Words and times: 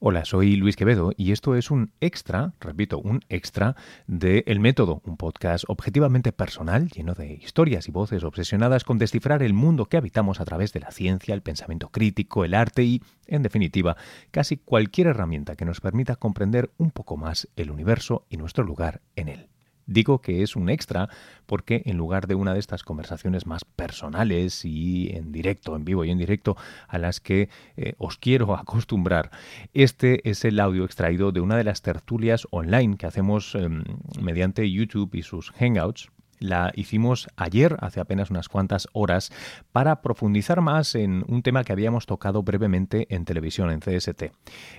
Hola, 0.00 0.24
soy 0.24 0.54
Luis 0.54 0.76
Quevedo 0.76 1.10
y 1.16 1.32
esto 1.32 1.56
es 1.56 1.72
un 1.72 1.90
extra, 2.00 2.52
repito, 2.60 3.00
un 3.00 3.20
extra 3.28 3.74
de 4.06 4.44
El 4.46 4.60
Método, 4.60 5.02
un 5.04 5.16
podcast 5.16 5.64
objetivamente 5.66 6.30
personal 6.30 6.88
lleno 6.88 7.14
de 7.14 7.32
historias 7.32 7.88
y 7.88 7.90
voces 7.90 8.22
obsesionadas 8.22 8.84
con 8.84 8.98
descifrar 8.98 9.42
el 9.42 9.54
mundo 9.54 9.86
que 9.86 9.96
habitamos 9.96 10.38
a 10.38 10.44
través 10.44 10.72
de 10.72 10.78
la 10.78 10.92
ciencia, 10.92 11.34
el 11.34 11.42
pensamiento 11.42 11.88
crítico, 11.88 12.44
el 12.44 12.54
arte 12.54 12.84
y, 12.84 13.02
en 13.26 13.42
definitiva, 13.42 13.96
casi 14.30 14.56
cualquier 14.56 15.08
herramienta 15.08 15.56
que 15.56 15.64
nos 15.64 15.80
permita 15.80 16.14
comprender 16.14 16.70
un 16.78 16.92
poco 16.92 17.16
más 17.16 17.48
el 17.56 17.72
universo 17.72 18.24
y 18.30 18.36
nuestro 18.36 18.62
lugar 18.62 19.00
en 19.16 19.28
él. 19.28 19.48
Digo 19.88 20.20
que 20.20 20.42
es 20.42 20.54
un 20.54 20.68
extra 20.68 21.08
porque 21.46 21.82
en 21.86 21.96
lugar 21.96 22.26
de 22.26 22.34
una 22.34 22.52
de 22.52 22.60
estas 22.60 22.82
conversaciones 22.82 23.46
más 23.46 23.64
personales 23.64 24.66
y 24.66 25.10
en 25.16 25.32
directo, 25.32 25.74
en 25.76 25.86
vivo 25.86 26.04
y 26.04 26.10
en 26.10 26.18
directo, 26.18 26.58
a 26.88 26.98
las 26.98 27.20
que 27.20 27.48
eh, 27.78 27.94
os 27.96 28.18
quiero 28.18 28.54
acostumbrar, 28.58 29.30
este 29.72 30.28
es 30.28 30.44
el 30.44 30.60
audio 30.60 30.84
extraído 30.84 31.32
de 31.32 31.40
una 31.40 31.56
de 31.56 31.64
las 31.64 31.80
tertulias 31.80 32.46
online 32.50 32.98
que 32.98 33.06
hacemos 33.06 33.54
em, 33.54 33.82
mediante 34.20 34.70
YouTube 34.70 35.14
y 35.14 35.22
sus 35.22 35.50
Hangouts 35.52 36.10
la 36.38 36.72
hicimos 36.74 37.28
ayer, 37.36 37.76
hace 37.80 38.00
apenas 38.00 38.30
unas 38.30 38.48
cuantas 38.48 38.88
horas, 38.92 39.30
para 39.72 40.02
profundizar 40.02 40.60
más 40.60 40.94
en 40.94 41.24
un 41.28 41.42
tema 41.42 41.64
que 41.64 41.72
habíamos 41.72 42.06
tocado 42.06 42.42
brevemente 42.42 43.06
en 43.14 43.24
televisión, 43.24 43.70
en 43.70 43.80
CST. 43.80 44.30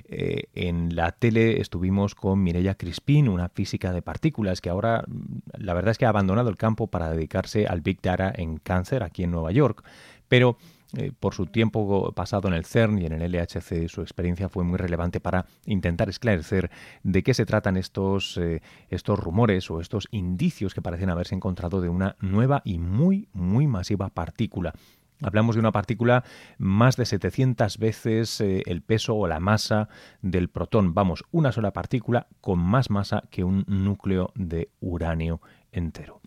Eh, 0.05 0.43
en 0.53 0.95
la 0.95 1.11
tele 1.11 1.61
estuvimos 1.61 2.15
con 2.15 2.41
Mireia 2.43 2.75
Crispín, 2.75 3.27
una 3.29 3.49
física 3.49 3.91
de 3.91 4.01
partículas 4.01 4.61
que 4.61 4.69
ahora 4.69 5.03
mm, 5.07 5.39
la 5.57 5.73
verdad 5.73 5.91
es 5.91 5.97
que 5.97 6.05
ha 6.05 6.09
abandonado 6.09 6.49
el 6.49 6.57
campo 6.57 6.87
para 6.87 7.09
dedicarse 7.09 7.67
al 7.67 7.81
Big 7.81 8.01
Data 8.01 8.31
en 8.35 8.57
cáncer 8.57 9.03
aquí 9.03 9.23
en 9.23 9.31
Nueva 9.31 9.51
York, 9.51 9.83
pero 10.27 10.57
eh, 10.97 11.11
por 11.17 11.35
su 11.35 11.45
tiempo 11.45 12.11
pasado 12.13 12.47
en 12.47 12.55
el 12.55 12.65
CERN 12.65 12.97
y 12.99 13.05
en 13.05 13.13
el 13.13 13.31
LHC, 13.31 13.87
su 13.87 14.01
experiencia 14.01 14.49
fue 14.49 14.63
muy 14.63 14.77
relevante 14.77 15.19
para 15.19 15.45
intentar 15.65 16.09
esclarecer 16.09 16.71
de 17.03 17.21
qué 17.21 17.33
se 17.33 17.45
tratan 17.45 17.77
estos, 17.77 18.37
eh, 18.37 18.61
estos 18.89 19.19
rumores 19.19 19.69
o 19.69 19.81
estos 19.81 20.07
indicios 20.11 20.73
que 20.73 20.81
parecen 20.81 21.11
haberse 21.11 21.35
encontrado 21.35 21.79
de 21.79 21.89
una 21.89 22.15
nueva 22.19 22.61
y 22.65 22.79
muy, 22.79 23.29
muy 23.33 23.67
masiva 23.67 24.09
partícula. 24.09 24.73
Hablamos 25.21 25.55
de 25.55 25.59
una 25.59 25.73
partícula 25.73 26.23
más 26.57 26.95
de 26.95 27.05
700 27.05 27.77
veces 27.77 28.39
eh, 28.39 28.63
el 28.65 28.81
peso 28.81 29.15
o 29.15 29.27
la 29.27 29.39
masa 29.39 29.89
del 30.21 30.49
protón. 30.49 30.93
Vamos, 30.93 31.25
una 31.31 31.51
sola 31.51 31.71
partícula 31.71 32.27
con 32.39 32.59
más 32.59 32.89
masa 32.89 33.23
que 33.29 33.43
un 33.43 33.65
núcleo 33.67 34.31
de 34.35 34.71
uranio 34.79 35.41
entero. 35.71 36.21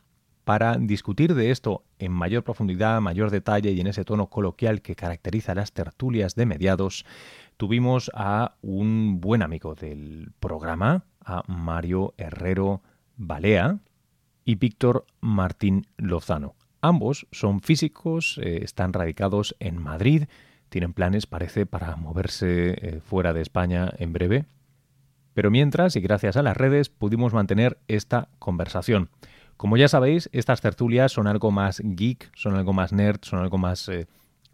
Para 0.45 0.77
discutir 0.77 1.35
de 1.35 1.51
esto 1.51 1.85
en 2.05 2.13
mayor 2.13 2.43
profundidad, 2.43 3.01
mayor 3.01 3.31
detalle 3.31 3.71
y 3.71 3.81
en 3.81 3.87
ese 3.87 4.05
tono 4.05 4.27
coloquial 4.29 4.83
que 4.83 4.97
caracteriza 4.97 5.55
las 5.55 5.73
tertulias 5.73 6.35
de 6.35 6.47
mediados, 6.47 7.05
tuvimos 7.57 8.11
a 8.15 8.57
un 8.61 9.21
buen 9.21 9.43
amigo 9.43 9.75
del 9.75 10.33
programa, 10.41 11.05
a 11.25 11.43
Mario 11.47 12.15
Herrero 12.17 12.83
Balea 13.17 13.79
y 14.45 14.57
Víctor 14.57 15.07
Martín 15.21 15.87
Lozano. 15.97 16.57
Ambos 16.81 17.29
son 17.31 17.61
físicos, 17.61 18.41
eh, 18.43 18.61
están 18.63 18.93
radicados 18.93 19.55
en 19.61 19.81
Madrid, 19.81 20.25
tienen 20.69 20.95
planes, 20.95 21.27
parece, 21.27 21.67
para 21.67 21.95
moverse 21.95 22.71
eh, 22.71 23.01
fuera 23.01 23.33
de 23.33 23.43
España 23.43 23.93
en 23.99 24.13
breve. 24.13 24.47
Pero 25.35 25.51
mientras, 25.51 25.95
y 25.95 26.01
gracias 26.01 26.37
a 26.37 26.43
las 26.43 26.57
redes, 26.57 26.89
pudimos 26.89 27.33
mantener 27.33 27.79
esta 27.87 28.29
conversación. 28.41 29.09
Como 29.63 29.77
ya 29.77 29.87
sabéis, 29.87 30.29
estas 30.33 30.61
tertulias 30.61 31.13
son 31.13 31.29
algo 31.29 31.53
más 31.53 31.81
geek, 31.85 32.33
son 32.35 32.57
algo 32.57 32.73
más 32.73 32.93
nerd, 32.93 33.21
son 33.23 33.39
algo 33.39 33.59
más 33.59 33.89
eh, 33.89 34.09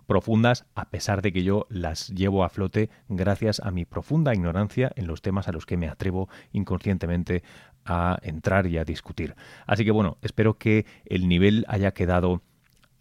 profundas, 0.07 0.67
a 0.75 0.91
pesar 0.91 1.23
de 1.23 1.33
que 1.33 1.43
yo 1.43 1.67
las 1.71 2.09
llevo 2.09 2.45
a 2.45 2.51
flote 2.51 2.91
gracias 3.09 3.59
a 3.61 3.71
mi 3.71 3.87
profunda 3.87 4.35
ignorancia 4.35 4.93
en 4.97 5.07
los 5.07 5.23
temas 5.23 5.49
a 5.49 5.53
los 5.53 5.65
que 5.65 5.79
me 5.79 5.89
atrevo 5.89 6.29
inconscientemente 6.53 7.43
a 7.87 8.19
entrar 8.21 8.67
y 8.67 8.77
a 8.77 8.85
discutir. 8.85 9.35
Así 9.67 9.83
que 9.83 9.93
bueno, 9.93 10.19
espero 10.21 10.59
que 10.59 10.85
el 11.07 11.27
nivel 11.27 11.65
haya 11.69 11.93
quedado 11.93 12.43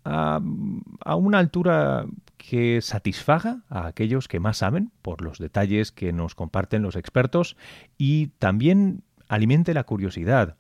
a, 0.06 0.40
a, 1.03 1.16
una 1.16 1.40
altura 1.40 2.06
que 2.38 2.79
satisfaga 2.81 3.63
a 3.67 3.85
aquellos 3.85 4.29
que 4.29 4.40
más 4.40 4.59
saben 4.59 4.94
por 5.01 5.22
los 5.22 5.40
detalles 5.40 5.91
que 5.91 6.13
nos 6.13 6.35
comparten 6.35 6.84
los 6.84 6.96
expertos 6.96 7.57
y 7.97 8.28
también 8.40 9.03
alimente 9.28 9.73
la 9.73 9.84
curiosidad 9.84 10.56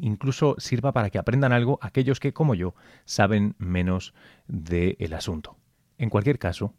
incluso 0.00 0.56
sirva 0.58 0.92
para 0.92 1.10
que 1.10 1.18
aprendan 1.18 1.52
algo 1.52 1.78
aquellos 1.82 2.20
que, 2.20 2.32
como 2.32 2.54
yo, 2.54 2.74
saben 3.04 3.54
menos 3.58 4.14
del 4.46 5.12
asunto. 5.14 5.56
En 5.98 6.10
cualquier 6.10 6.38
caso, 6.38 6.74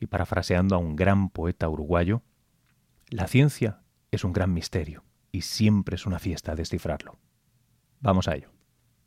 y 0.00 0.06
parafraseando 0.06 0.74
a 0.74 0.78
un 0.78 0.96
gran 0.96 1.30
poeta 1.30 1.68
uruguayo, 1.68 2.22
la 3.08 3.26
ciencia 3.26 3.80
es 4.10 4.24
un 4.24 4.32
gran 4.32 4.52
misterio 4.52 5.04
y 5.30 5.42
siempre 5.42 5.96
es 5.96 6.06
una 6.06 6.18
fiesta 6.18 6.54
descifrarlo. 6.54 7.18
Vamos 8.00 8.28
a 8.28 8.34
ello. 8.34 8.50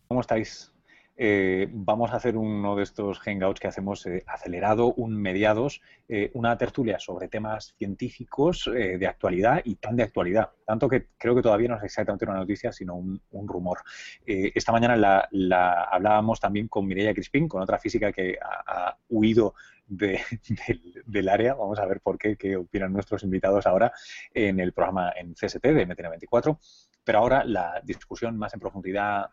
¿Cómo 0.08 0.22
estáis? 0.22 0.74
Eh, 1.20 1.68
vamos 1.72 2.12
a 2.12 2.18
hacer 2.18 2.38
uno 2.38 2.76
de 2.76 2.84
estos 2.84 3.20
hangouts 3.20 3.60
que 3.60 3.68
hacemos 3.68 4.06
eh, 4.06 4.24
acelerado, 4.28 4.94
un 4.94 5.20
mediados, 5.20 5.82
eh, 6.08 6.30
una 6.36 6.56
tertulia 6.60 7.00
sobre 7.00 7.28
temas 7.28 7.74
científicos 7.80 8.70
de 8.72 9.08
actualidad 9.08 9.62
y 9.64 9.76
tan 9.76 9.96
de 9.96 10.04
actualidad. 10.04 10.52
Tanto 10.66 10.88
que 10.88 11.08
creo 11.18 11.36
que 11.36 11.42
todavía 11.42 11.70
no 11.70 11.78
es 11.78 11.84
exactamente 11.84 12.26
una 12.26 12.36
noticia, 12.36 12.72
sino 12.72 12.96
un, 12.96 13.20
rumor. 13.48 13.80
esta 14.26 14.72
mañana 14.72 14.96
la, 15.32 15.84
hablábamos 15.84 16.40
también 16.40 16.68
con 16.68 16.86
Mireia 16.86 17.14
Crispín, 17.14 17.48
con 17.48 17.62
otra 17.62 17.80
física 17.80 18.12
que 18.12 18.38
ha, 18.40 18.96
huido 19.10 19.56
del 19.88 21.30
área. 21.30 21.56
Vamos 21.56 21.80
a 21.80 21.86
ver 21.86 22.02
por 22.02 22.18
qué, 22.18 22.36
qué 22.36 22.58
opinan 22.58 22.94
nuestros 22.94 23.24
invitados 23.24 23.66
ahora 23.66 23.92
en 24.34 24.60
el 24.60 24.74
programa 24.74 25.14
en 25.16 25.34
CST 25.34 25.64
de 25.64 25.88
MTN24. 25.88 26.58
Pero 27.04 27.20
ahora 27.20 27.44
la 27.46 27.82
discusión 27.84 28.38
más 28.38 28.54
en 28.54 28.60
profundidad 28.60 29.30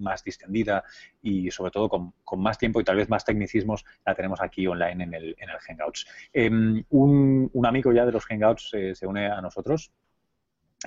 más 0.00 0.24
distendida 0.24 0.84
y 1.22 1.50
sobre 1.50 1.70
todo 1.70 1.88
con, 1.88 2.12
más 2.40 2.58
tiempo 2.58 2.80
y 2.80 2.84
tal 2.84 2.96
vez 2.96 3.08
más 3.08 3.24
tecnicismos 3.24 3.84
la 4.04 4.14
tenemos 4.14 4.40
aquí 4.40 4.66
online 4.66 5.04
en 5.04 5.14
el, 5.14 5.36
en 5.38 5.50
el 5.50 5.58
Hangouts. 5.58 6.06
Em, 6.32 6.82
un, 6.90 7.50
amigo 7.64 7.92
ya 7.92 8.06
de 8.06 8.12
los 8.12 8.24
Hangouts 8.24 8.70
eh, 8.74 8.94
se 8.94 9.06
une 9.06 9.26
a 9.26 9.40
nosotros, 9.40 9.92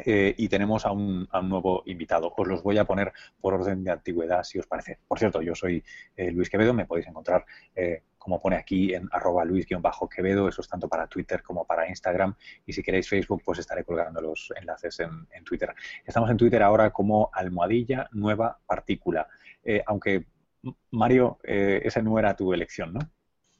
eh, 0.03 0.33
y 0.37 0.49
tenemos 0.49 0.87
a 0.87 0.91
un, 0.91 1.27
nuevo 1.43 1.83
invitado. 1.85 2.33
Os 2.35 2.47
los 2.47 2.63
voy 2.63 2.79
a 2.79 2.85
poner 2.85 3.13
por 3.39 3.53
orden 3.53 3.83
de 3.83 3.91
antigüedad, 3.91 4.43
si 4.43 4.57
os 4.57 4.65
parece. 4.65 4.97
Por 5.07 5.19
cierto, 5.19 5.41
yo 5.41 5.53
soy 5.53 5.83
eh, 6.15 6.31
Luis 6.31 6.49
Quevedo, 6.49 6.73
me 6.73 6.87
podéis 6.87 7.07
encontrar 7.07 7.45
como 8.23 8.39
pone 8.39 8.55
aquí 8.55 8.93
en 8.93 9.09
arroba 9.11 9.43
luis-quevedo, 9.43 10.47
eso 10.47 10.61
es 10.61 10.69
tanto 10.69 10.87
para 10.87 11.07
Twitter 11.07 11.43
como 11.43 11.65
para 11.65 11.89
Instagram 11.89 12.33
y 12.65 12.71
si 12.71 12.81
queréis 12.81 13.09
Facebook 13.09 13.41
pues 13.43 13.59
estaré 13.59 13.83
colgando 13.83 14.21
los 14.21 14.53
enlaces 14.55 15.01
en, 15.01 15.43
Twitter. 15.43 15.75
Estamos 16.05 16.29
en 16.29 16.37
Twitter 16.37 16.63
ahora 16.63 16.91
como 16.91 17.29
almohadilla 17.33 18.07
nueva 18.13 18.57
partícula, 18.65 19.27
eh, 19.61 19.83
aunque 19.85 20.25
Mario, 20.91 21.37
eh, 21.43 21.81
esa 21.83 22.01
no 22.01 22.17
era 22.17 22.33
tu 22.33 22.53
elección, 22.53 22.93
¿no? 22.93 22.99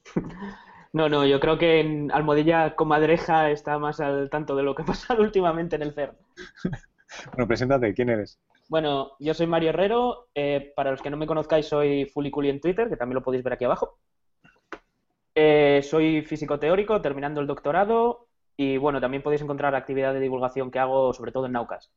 No, 0.94 1.08
no, 1.08 1.26
yo 1.26 1.40
creo 1.40 1.58
que 1.58 1.80
en 1.80 2.12
Almohadilla 2.12 2.76
Comadreja 2.76 3.50
está 3.50 3.80
más 3.80 3.98
al 3.98 4.30
tanto 4.30 4.54
de 4.54 4.62
lo 4.62 4.76
que 4.76 4.82
ha 4.84 4.86
pasado 4.86 5.24
últimamente 5.24 5.74
en 5.74 5.82
el 5.82 5.92
CERN. 5.92 6.16
bueno, 7.32 7.48
preséntate, 7.48 7.92
¿quién 7.94 8.10
eres? 8.10 8.38
Bueno, 8.68 9.16
yo 9.18 9.34
soy 9.34 9.48
Mario 9.48 9.70
Herrero. 9.70 10.28
Eh, 10.36 10.72
para 10.76 10.92
los 10.92 11.02
que 11.02 11.10
no 11.10 11.16
me 11.16 11.26
conozcáis, 11.26 11.66
soy 11.66 12.06
Fuliculi 12.06 12.48
en 12.48 12.60
Twitter, 12.60 12.88
que 12.88 12.96
también 12.96 13.16
lo 13.16 13.24
podéis 13.24 13.42
ver 13.42 13.54
aquí 13.54 13.64
abajo. 13.64 13.98
Eh, 15.34 15.80
soy 15.82 16.22
físico 16.22 16.58
teórico, 16.60 17.00
terminando 17.00 17.40
el 17.40 17.46
doctorado 17.46 18.28
y 18.56 18.76
bueno, 18.76 19.00
también 19.00 19.22
podéis 19.22 19.42
encontrar 19.42 19.74
actividad 19.74 20.14
de 20.14 20.20
divulgación 20.20 20.70
que 20.70 20.78
hago 20.78 21.12
sobre 21.12 21.32
todo 21.32 21.46
en 21.46 21.52
Naucas. 21.52 21.90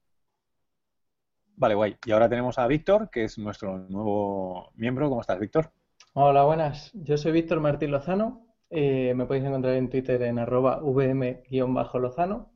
Vale, 1.55 1.75
guay. 1.75 1.97
Y 2.05 2.11
ahora 2.11 2.29
tenemos 2.29 2.57
a 2.59 2.67
Víctor, 2.67 3.09
que 3.11 3.23
es 3.23 3.37
nuestro 3.37 3.77
nuevo 3.77 4.71
miembro. 4.75 5.09
¿Cómo 5.09 5.21
estás, 5.21 5.39
Víctor? 5.39 5.71
Hola, 6.13 6.43
buenas. 6.43 6.91
Yo 6.93 7.17
soy 7.17 7.31
Víctor 7.31 7.59
Martín 7.59 7.91
Lozano. 7.91 8.45
Eh, 8.69 9.13
me 9.15 9.25
podéis 9.25 9.45
encontrar 9.45 9.75
en 9.75 9.89
Twitter 9.89 10.21
en 10.23 10.39
arroba 10.39 10.79
vm-lozano. 10.81 12.51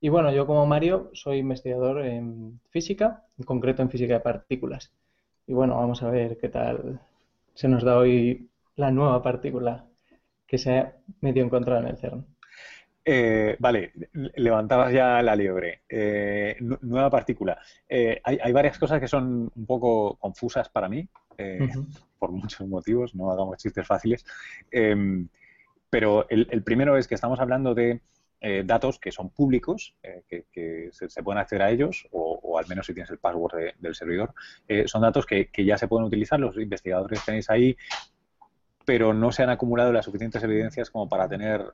Y 0.00 0.08
bueno, 0.08 0.32
yo 0.32 0.46
como 0.46 0.66
Mario 0.66 1.10
soy 1.12 1.38
investigador 1.38 2.04
en 2.04 2.60
física, 2.70 3.24
en 3.38 3.44
concreto 3.44 3.82
en 3.82 3.90
física 3.90 4.14
de 4.14 4.20
partículas. 4.20 4.92
Y 5.46 5.52
bueno, 5.52 5.76
vamos 5.76 6.02
a 6.02 6.10
ver 6.10 6.38
qué 6.38 6.48
tal 6.48 7.00
se 7.54 7.68
nos 7.68 7.84
da 7.84 7.98
hoy 7.98 8.48
la 8.76 8.90
nueva 8.90 9.22
partícula 9.22 9.89
que 10.50 10.58
se 10.58 10.76
ha 10.76 10.92
medio 11.20 11.44
encontrado 11.44 11.80
en 11.80 11.86
el 11.86 11.96
CERN. 11.96 12.26
Eh, 13.04 13.54
vale, 13.60 13.92
levantabas 14.34 14.92
ya 14.92 15.22
la 15.22 15.36
liebre. 15.36 15.82
Eh, 15.88 16.56
nueva 16.58 17.08
partícula. 17.08 17.56
Eh, 17.88 18.20
hay, 18.24 18.52
varias 18.52 18.76
cosas 18.76 18.98
que 18.98 19.06
son 19.06 19.50
un 19.54 19.66
poco 19.66 20.16
confusas 20.16 20.68
para 20.68 20.88
mí, 20.88 21.08
por 22.18 22.32
muchos 22.32 22.66
motivos, 22.66 23.14
no 23.14 23.30
hagamos 23.30 23.58
chistes 23.58 23.86
fáciles. 23.86 24.24
Em, 24.72 25.28
pero 25.88 26.26
el, 26.28 26.62
primero 26.64 26.98
es 26.98 27.06
que 27.06 27.14
estamos 27.14 27.38
hablando 27.38 27.72
de 27.72 28.00
datos 28.64 28.98
que 28.98 29.12
son 29.12 29.30
públicos, 29.30 29.94
que, 30.28 30.90
se, 30.90 31.22
pueden 31.22 31.38
acceder 31.38 31.62
a 31.62 31.70
ellos, 31.70 32.08
o, 32.10 32.58
al 32.58 32.66
menos 32.66 32.86
si 32.86 32.94
tienes 32.94 33.10
el 33.10 33.18
password 33.18 33.74
del 33.78 33.94
servidor. 33.94 34.34
son 34.86 35.02
datos 35.02 35.26
que, 35.26 35.48
que, 35.48 35.64
ya 35.64 35.78
se 35.78 35.86
pueden 35.86 36.06
utilizar, 36.06 36.40
los 36.40 36.56
investigadores 36.56 37.24
tenéis 37.24 37.48
ahí 37.50 37.76
pero 38.90 39.14
no 39.14 39.30
se 39.30 39.44
han 39.44 39.50
acumulado 39.50 39.92
las 39.92 40.04
suficientes 40.04 40.42
evidencias 40.42 40.90
como 40.90 41.08
para 41.08 41.28
tener 41.28 41.64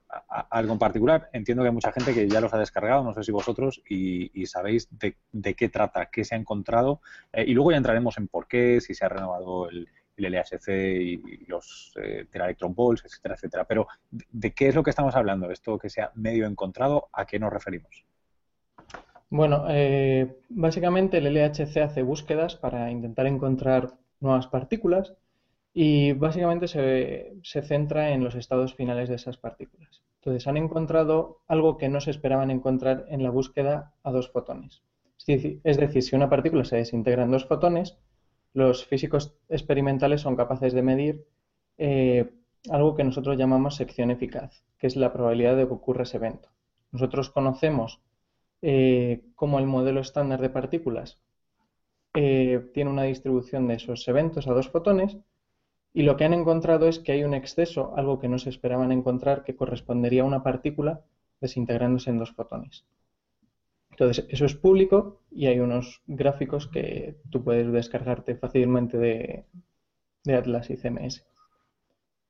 algo 0.50 0.74
en 0.74 0.78
particular. 0.78 1.30
Entiendo 1.32 1.62
que 1.62 1.68
hay 1.70 1.74
mucha 1.74 1.90
gente 1.90 2.12
que 2.12 2.28
ya 2.28 2.42
los 2.42 2.52
ha 2.52 2.58
descargado, 2.58 3.02
no 3.02 3.14
sé 3.14 3.22
si 3.22 3.32
vosotros, 3.32 3.82
y, 3.88 4.44
sabéis 4.44 4.86
de, 4.90 5.54
qué 5.54 5.70
trata, 5.70 6.10
qué 6.12 6.26
se 6.26 6.34
ha 6.34 6.38
encontrado, 6.38 7.00
eh, 7.32 7.46
y 7.48 7.54
luego 7.54 7.70
ya 7.70 7.78
entraremos 7.78 8.18
en 8.18 8.28
por 8.28 8.46
qué, 8.46 8.82
si 8.82 8.92
se 8.92 9.06
ha 9.06 9.08
renovado 9.08 9.66
el, 9.70 9.88
LHC 10.18 10.68
y, 10.68 11.46
los 11.46 11.94
eh, 12.02 12.26
Electron 12.30 12.74
Balls, 12.74 13.02
etcétera, 13.06 13.34
etcétera. 13.36 13.64
Pero, 13.64 13.88
¿de 14.10 14.52
qué 14.52 14.68
es 14.68 14.74
lo 14.74 14.82
que 14.82 14.90
estamos 14.90 15.16
hablando? 15.16 15.50
Esto 15.50 15.78
que 15.78 15.88
sea 15.88 16.12
medio 16.16 16.44
encontrado, 16.44 17.08
¿a 17.14 17.24
qué 17.24 17.38
nos 17.38 17.50
referimos? 17.50 18.04
Bueno, 19.30 19.64
eh, 19.70 20.36
básicamente 20.50 21.16
el 21.16 21.32
LHC 21.32 21.78
hace 21.78 22.02
búsquedas 22.02 22.56
para 22.56 22.90
intentar 22.90 23.26
encontrar 23.26 23.94
nuevas 24.20 24.48
partículas 24.48 25.14
y 25.78 26.14
básicamente 26.14 26.68
se, 26.68 27.34
se, 27.42 27.60
centra 27.60 28.08
en 28.12 28.24
los 28.24 28.34
estados 28.34 28.74
finales 28.74 29.10
de 29.10 29.16
esas 29.16 29.36
partículas. 29.36 30.02
Entonces 30.20 30.46
han 30.46 30.56
encontrado 30.56 31.42
algo 31.48 31.76
que 31.76 31.90
no 31.90 32.00
se 32.00 32.12
esperaban 32.12 32.50
encontrar 32.50 33.04
en 33.10 33.22
la 33.22 33.28
búsqueda 33.28 33.92
a 34.02 34.10
dos 34.10 34.30
fotones. 34.30 34.82
Es 35.26 35.76
decir, 35.76 36.02
si 36.02 36.16
una 36.16 36.30
partícula 36.30 36.64
se 36.64 36.76
desintegra 36.76 37.24
en 37.24 37.30
dos 37.30 37.44
fotones, 37.44 37.98
los 38.54 38.86
físicos 38.86 39.36
experimentales 39.50 40.22
son 40.22 40.34
capaces 40.34 40.72
de 40.72 40.80
medir 40.80 41.26
eh, 41.76 42.30
algo 42.70 42.94
que 42.94 43.04
nosotros 43.04 43.36
llamamos 43.36 43.76
sección 43.76 44.10
eficaz, 44.10 44.64
que 44.78 44.86
es 44.86 44.96
la 44.96 45.12
probabilidad 45.12 45.58
de 45.58 45.66
que 45.66 45.74
ocurra 45.74 46.04
ese 46.04 46.16
evento. 46.16 46.48
Nosotros 46.90 47.28
conocemos 47.28 48.00
eh, 48.62 49.26
como 49.34 49.58
el 49.58 49.66
modelo 49.66 50.00
estándar 50.00 50.40
de 50.40 50.48
partículas 50.48 51.20
eh, 52.14 52.70
tiene 52.72 52.90
una 52.90 53.02
distribución 53.02 53.68
de 53.68 53.74
esos 53.74 54.08
eventos 54.08 54.48
a 54.48 54.54
dos 54.54 54.70
fotones 54.70 55.18
y 55.96 56.02
lo 56.02 56.16
que 56.16 56.24
han 56.24 56.34
encontrado 56.34 56.86
es 56.86 56.98
que 56.98 57.12
hay 57.12 57.24
un 57.24 57.34
exceso, 57.34 57.94
algo 57.96 58.20
que 58.20 58.28
no 58.28 58.38
se 58.38 58.50
esperaban 58.50 58.92
encontrar, 58.92 59.42
que 59.42 59.56
correspondería 59.56 60.22
a 60.22 60.26
una 60.26 60.42
partícula 60.42 61.00
desintegrándose 61.40 62.10
en 62.10 62.18
dos 62.18 62.32
fotones. 62.32 62.84
Entonces, 63.90 64.26
eso 64.28 64.44
es 64.44 64.54
público 64.54 65.22
y 65.30 65.46
hay 65.46 65.58
unos 65.58 66.02
gráficos 66.06 66.68
que 66.68 67.16
tú 67.30 67.42
puedes 67.42 67.72
descargarte 67.72 68.36
fácilmente 68.36 68.98
de, 68.98 69.44
Atlas 70.32 70.70
y 70.70 70.76
CMS. 70.76 71.26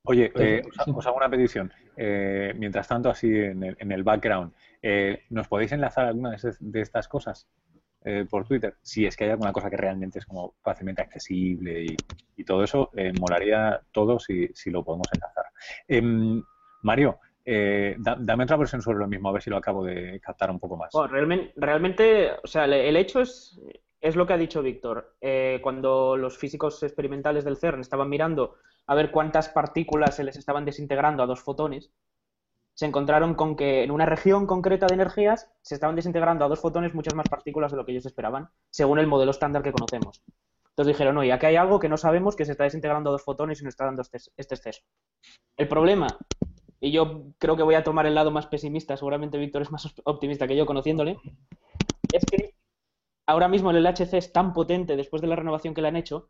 Oye, 0.04 0.30
eh, 0.36 0.62
os, 0.94 1.06
hago 1.06 1.16
una 1.16 1.28
petición. 1.28 1.72
mientras 1.96 2.86
tanto, 2.86 3.10
así 3.10 3.28
en 3.28 3.92
el 3.92 4.04
background, 4.04 4.52
eh, 4.88 5.24
¿Nos 5.30 5.48
podéis 5.48 5.72
enlazar 5.72 6.06
alguna 6.06 6.36
de, 6.60 6.80
estas 6.80 7.08
cosas 7.08 7.48
eh, 8.04 8.24
por 8.30 8.46
Twitter? 8.46 8.76
Si 8.82 9.04
es 9.04 9.16
que 9.16 9.24
hay 9.24 9.30
alguna 9.30 9.52
cosa 9.52 9.68
que 9.68 9.76
realmente 9.76 10.20
es 10.20 10.26
como 10.26 10.54
fácilmente 10.62 11.02
accesible 11.02 11.86
y, 11.86 11.96
todo 12.44 12.62
eso, 12.62 12.90
eh, 12.94 13.12
molaría 13.18 13.80
todo 13.92 14.18
si, 14.18 14.48
lo 14.66 14.84
podemos 14.84 15.08
enlazar. 15.12 15.46
Em, 15.88 16.42
Mario, 16.82 17.18
dame 17.98 18.44
otra 18.44 18.56
versión 18.56 18.82
sobre 18.82 18.98
lo 18.98 19.06
mismo, 19.06 19.28
a 19.28 19.32
ver 19.32 19.42
si 19.42 19.50
lo 19.50 19.56
acabo 19.56 19.84
de 19.84 20.20
captar 20.20 20.50
un 20.50 20.58
poco 20.58 20.76
más. 20.76 20.92
realmente, 21.08 21.52
realmente, 21.56 22.30
o 22.42 22.46
sea, 22.46 22.64
el 22.64 22.96
hecho 22.96 23.20
es, 23.20 23.60
es 24.00 24.16
lo 24.16 24.26
que 24.26 24.32
ha 24.32 24.38
dicho 24.38 24.62
Víctor. 24.62 25.14
cuando 25.62 26.16
los 26.16 26.36
físicos 26.36 26.82
experimentales 26.82 27.44
del 27.44 27.56
CERN 27.56 27.80
estaban 27.80 28.08
mirando 28.08 28.56
a 28.86 28.94
ver 28.94 29.10
cuántas 29.10 29.48
partículas 29.48 30.16
se 30.16 30.24
les 30.24 30.36
estaban 30.36 30.64
desintegrando 30.64 31.22
a 31.22 31.26
dos 31.26 31.40
fotones, 31.40 31.90
se 32.76 32.84
encontraron 32.84 33.34
con 33.34 33.56
que 33.56 33.82
en 33.82 33.90
una 33.90 34.04
región 34.04 34.46
concreta 34.46 34.86
de 34.86 34.94
energías 34.94 35.50
se 35.62 35.74
estaban 35.74 35.96
desintegrando 35.96 36.44
a 36.44 36.48
dos 36.48 36.60
fotones 36.60 36.94
muchas 36.94 37.14
más 37.14 37.26
partículas 37.26 37.72
de 37.72 37.78
lo 37.78 37.86
que 37.86 37.92
ellos 37.92 38.04
esperaban, 38.04 38.50
según 38.68 38.98
el 38.98 39.06
modelo 39.06 39.30
estándar 39.30 39.62
que 39.62 39.72
conocemos. 39.72 40.22
Entonces 40.76 40.94
dijeron, 40.94 41.14
no, 41.14 41.24
y 41.24 41.30
aquí 41.30 41.46
hay 41.46 41.56
algo 41.56 41.80
que 41.80 41.88
no 41.88 41.96
sabemos 41.96 42.36
que 42.36 42.44
se 42.44 42.52
está 42.52 42.64
desintegrando 42.64 43.10
dos 43.10 43.24
fotones 43.24 43.62
y 43.62 43.64
nos 43.64 43.72
está 43.72 43.86
dando 43.86 44.02
este, 44.02 44.18
este, 44.36 44.54
exceso. 44.56 44.82
El 45.56 45.68
problema, 45.68 46.06
y 46.80 46.92
yo 46.92 47.32
creo 47.38 47.56
que 47.56 47.62
voy 47.62 47.76
a 47.76 47.82
tomar 47.82 48.04
el 48.04 48.14
lado 48.14 48.30
más 48.30 48.46
pesimista, 48.46 48.94
seguramente 48.98 49.38
Víctor 49.38 49.62
es 49.62 49.70
más 49.70 49.90
optimista 50.04 50.46
que 50.46 50.54
yo 50.54 50.66
conociéndole, 50.66 51.16
es 52.12 52.26
que 52.26 52.56
ahora 53.26 53.48
mismo 53.48 53.70
el 53.70 53.82
LHC 53.82 54.12
es 54.18 54.32
tan 54.34 54.52
potente 54.52 54.96
después 54.96 55.22
de 55.22 55.28
la 55.28 55.36
renovación 55.36 55.72
que 55.72 55.80
le 55.80 55.88
han 55.88 55.96
hecho 55.96 56.28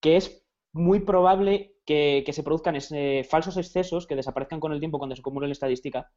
que 0.00 0.16
es 0.16 0.46
muy 0.72 1.00
probable 1.00 1.74
que, 1.84 2.24
se 2.32 2.42
produzcan 2.44 2.76
falsos 3.28 3.56
excesos 3.56 4.06
que 4.06 4.16
desaparezcan 4.16 4.60
con 4.60 4.72
el 4.72 4.78
tiempo 4.78 4.98
cuando 4.98 5.16
se 5.16 5.20
acumule 5.20 5.48
la 5.48 5.52
estadística. 5.52 6.12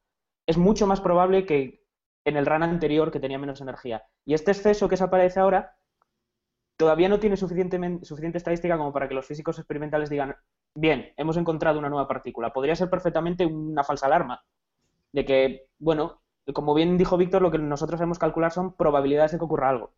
Es 0.46 0.56
mucho 0.56 0.86
más 0.86 1.00
probable 1.00 1.46
que 1.46 1.82
en 2.24 2.36
el 2.36 2.46
run 2.46 2.62
anterior 2.62 3.10
que 3.10 3.20
tenía 3.20 3.38
menos 3.38 3.60
energía. 3.60 4.04
Y 4.24 4.34
este 4.34 4.52
exceso 4.52 4.88
que 4.88 4.96
se 4.96 5.04
aparece 5.04 5.40
ahora 5.40 5.76
todavía 6.76 7.08
no 7.08 7.18
tiene 7.18 7.36
suficiente, 7.36 7.78
estadística 8.34 8.76
como 8.76 8.92
para 8.92 9.08
que 9.08 9.14
los 9.14 9.26
físicos 9.26 9.58
experimentales 9.58 10.10
digan, 10.10 10.36
bien, 10.74 11.12
hemos 11.16 11.36
encontrado 11.36 11.78
una 11.78 11.88
nueva 11.88 12.08
partícula. 12.08 12.52
Podría 12.52 12.76
ser 12.76 12.90
perfectamente 12.90 13.46
una 13.46 13.84
falsa 13.84 14.06
alarma. 14.06 14.42
De 15.12 15.24
que, 15.24 15.66
bueno, 15.78 16.22
como 16.52 16.74
bien 16.74 16.98
dijo 16.98 17.16
Víctor, 17.16 17.42
lo 17.42 17.50
que 17.50 17.58
nosotros 17.58 17.98
sabemos 17.98 18.18
calcular 18.18 18.52
son 18.52 18.76
probabilidades 18.76 19.32
de 19.32 19.38
que 19.38 19.44
ocurra 19.44 19.70
algo 19.70 19.94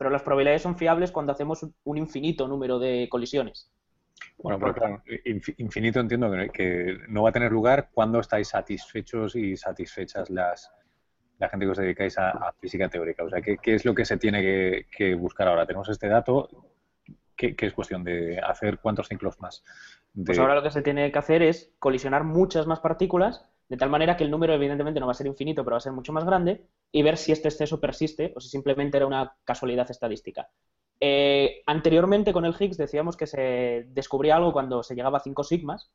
pero 0.00 0.08
las 0.08 0.22
probabilidades 0.22 0.62
son 0.62 0.78
fiables 0.78 1.12
cuando 1.12 1.32
hacemos 1.32 1.66
un 1.84 1.98
infinito 1.98 2.48
número 2.48 2.78
de 2.78 3.06
colisiones. 3.10 3.70
Bueno, 4.38 4.58
pero 4.58 4.72
claro, 4.72 5.02
infinito 5.58 6.00
entiendo 6.00 6.32
que, 6.54 6.96
no 7.10 7.24
va 7.24 7.28
a 7.28 7.32
tener 7.32 7.52
lugar 7.52 7.90
cuando 7.92 8.18
estáis 8.18 8.48
satisfechos 8.48 9.36
y 9.36 9.58
satisfechas 9.58 10.30
las 10.30 10.72
la 11.40 11.48
gente 11.48 11.66
que 11.66 11.72
os 11.72 11.78
dedicáis 11.78 12.16
a, 12.18 12.52
física 12.60 12.88
teórica. 12.88 13.24
O 13.24 13.30
sea, 13.30 13.40
¿qué, 13.40 13.58
es 13.64 13.84
lo 13.84 13.94
que 13.94 14.04
se 14.04 14.18
tiene 14.18 14.86
que, 14.90 15.14
buscar 15.14 15.48
ahora? 15.48 15.66
Tenemos 15.66 15.88
este 15.88 16.06
dato, 16.06 16.48
¿qué, 17.36 17.56
es 17.58 17.72
cuestión 17.72 18.04
de 18.04 18.38
hacer 18.38 18.78
cuántos 18.78 19.08
ciclos 19.08 19.40
más? 19.40 19.64
Pues 20.24 20.38
ahora 20.38 20.54
lo 20.54 20.62
que 20.62 20.70
se 20.70 20.82
tiene 20.82 21.10
que 21.10 21.18
hacer 21.18 21.42
es 21.42 21.72
colisionar 21.78 22.24
muchas 22.24 22.66
más 22.66 22.80
partículas 22.80 23.50
de 23.70 23.76
tal 23.76 23.88
manera 23.88 24.16
que 24.16 24.24
el 24.24 24.32
número 24.32 24.52
evidentemente 24.52 24.98
no 24.98 25.06
va 25.06 25.12
a 25.12 25.14
ser 25.14 25.28
infinito, 25.28 25.62
pero 25.62 25.74
va 25.74 25.78
a 25.78 25.80
ser 25.80 25.92
mucho 25.92 26.12
más 26.12 26.24
grande, 26.24 26.66
y 26.90 27.02
ver 27.02 27.16
si 27.16 27.30
este 27.30 27.48
exceso 27.48 27.80
persiste 27.80 28.32
o 28.34 28.40
si 28.40 28.48
simplemente 28.48 28.96
era 28.96 29.06
una 29.06 29.36
casualidad 29.44 29.88
estadística. 29.88 30.48
Eh, 30.98 31.62
anteriormente 31.66 32.32
con 32.32 32.44
el 32.44 32.54
Higgs 32.58 32.76
decíamos 32.76 33.16
que 33.16 33.28
se 33.28 33.86
descubría 33.90 34.36
algo 34.36 34.52
cuando 34.52 34.82
se 34.82 34.96
llegaba 34.96 35.18
a 35.18 35.22
5 35.22 35.44
sigmas, 35.44 35.92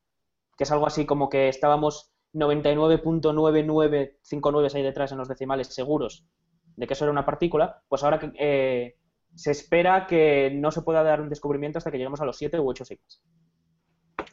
que 0.58 0.64
es 0.64 0.72
algo 0.72 0.88
así 0.88 1.06
como 1.06 1.30
que 1.30 1.50
estábamos 1.50 2.15
99.9959 2.36 4.76
ahí 4.76 4.84
detrás 4.84 5.12
en 5.12 5.18
los 5.18 5.28
decimales 5.28 5.74
seguros 5.74 6.24
de 6.76 6.88
que 6.88 6.94
eso 6.94 7.06
era 7.06 7.12
una 7.12 7.26
partícula, 7.26 7.82
pues 7.88 8.04
ahora 8.04 8.20
que, 8.20 8.32
eh, 8.38 8.98
se 9.34 9.52
espera 9.52 10.08
que 10.08 10.52
no 10.54 10.72
se 10.72 10.82
pueda 10.82 11.04
dar 11.04 11.22
un 11.22 11.30
descubrimiento 11.30 11.78
hasta 11.78 11.92
que 11.92 11.98
lleguemos 11.98 12.22
a 12.22 12.26
los 12.26 12.38
7 12.38 12.60
u 12.60 12.70
8 12.70 12.86
sigmas. 12.86 13.22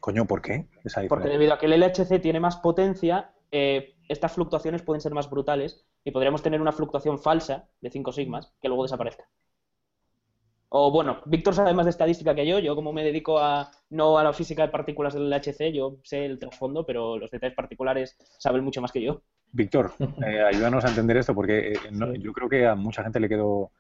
Coño, 0.01 0.27
¿por 0.27 0.43
qué? 0.43 0.69
Porque 1.09 1.29
debido 1.29 1.55
a 1.55 1.59
que 1.59 1.67
el 1.67 1.79
LHC 1.79 2.21
tiene 2.21 2.41
más 2.41 2.57
potencia, 2.57 3.35
eh, 3.51 3.95
estas 4.09 4.33
fluctuaciones 4.33 4.83
pueden 4.83 5.01
ser 5.01 5.15
más 5.15 5.31
brutales 5.31 5.85
y 6.05 6.11
podríamos 6.11 6.43
tener 6.43 6.61
una 6.61 6.73
fluctuación 6.73 7.19
falsa 7.19 7.69
de 7.81 7.91
5 7.91 8.13
sigmas 8.13 8.53
que 8.61 8.69
luego 8.69 8.85
desaparezca. 8.85 9.29
O 10.75 10.91
bueno, 10.91 11.21
Víctor 11.27 11.55
sabe 11.55 11.75
más 11.75 11.85
de 11.85 11.91
estadística 11.91 12.35
que 12.35 12.47
yo. 12.47 12.59
Yo, 12.59 12.75
como 12.75 12.93
me 12.93 13.05
dedico 13.05 13.39
a 13.39 13.71
no 13.91 14.17
a 14.17 14.25
la 14.25 14.33
física 14.33 14.63
de 14.63 14.69
partículas 14.73 15.13
del 15.13 15.29
LHC, 15.29 15.73
yo 15.73 15.99
sé 16.03 16.25
el 16.25 16.39
trasfondo, 16.39 16.87
pero 16.87 17.19
los 17.19 17.31
detalles 17.31 17.55
particulares 17.55 18.17
saben 18.39 18.65
mucho 18.65 18.81
más 18.81 18.91
que 18.91 19.03
yo. 19.03 19.21
Víctor, 19.53 19.93
eh, 20.27 20.41
ayúdanos 20.41 20.85
a 20.85 20.89
entender 20.89 21.19
esto, 21.19 21.35
porque 21.35 21.73
eh, 21.73 21.79
yo 22.19 22.33
creo 22.33 22.49
que 22.49 22.67
a 22.67 22.75
mucha 22.75 23.03
gente 23.03 23.21
le 23.21 23.29
quedó 23.29 23.71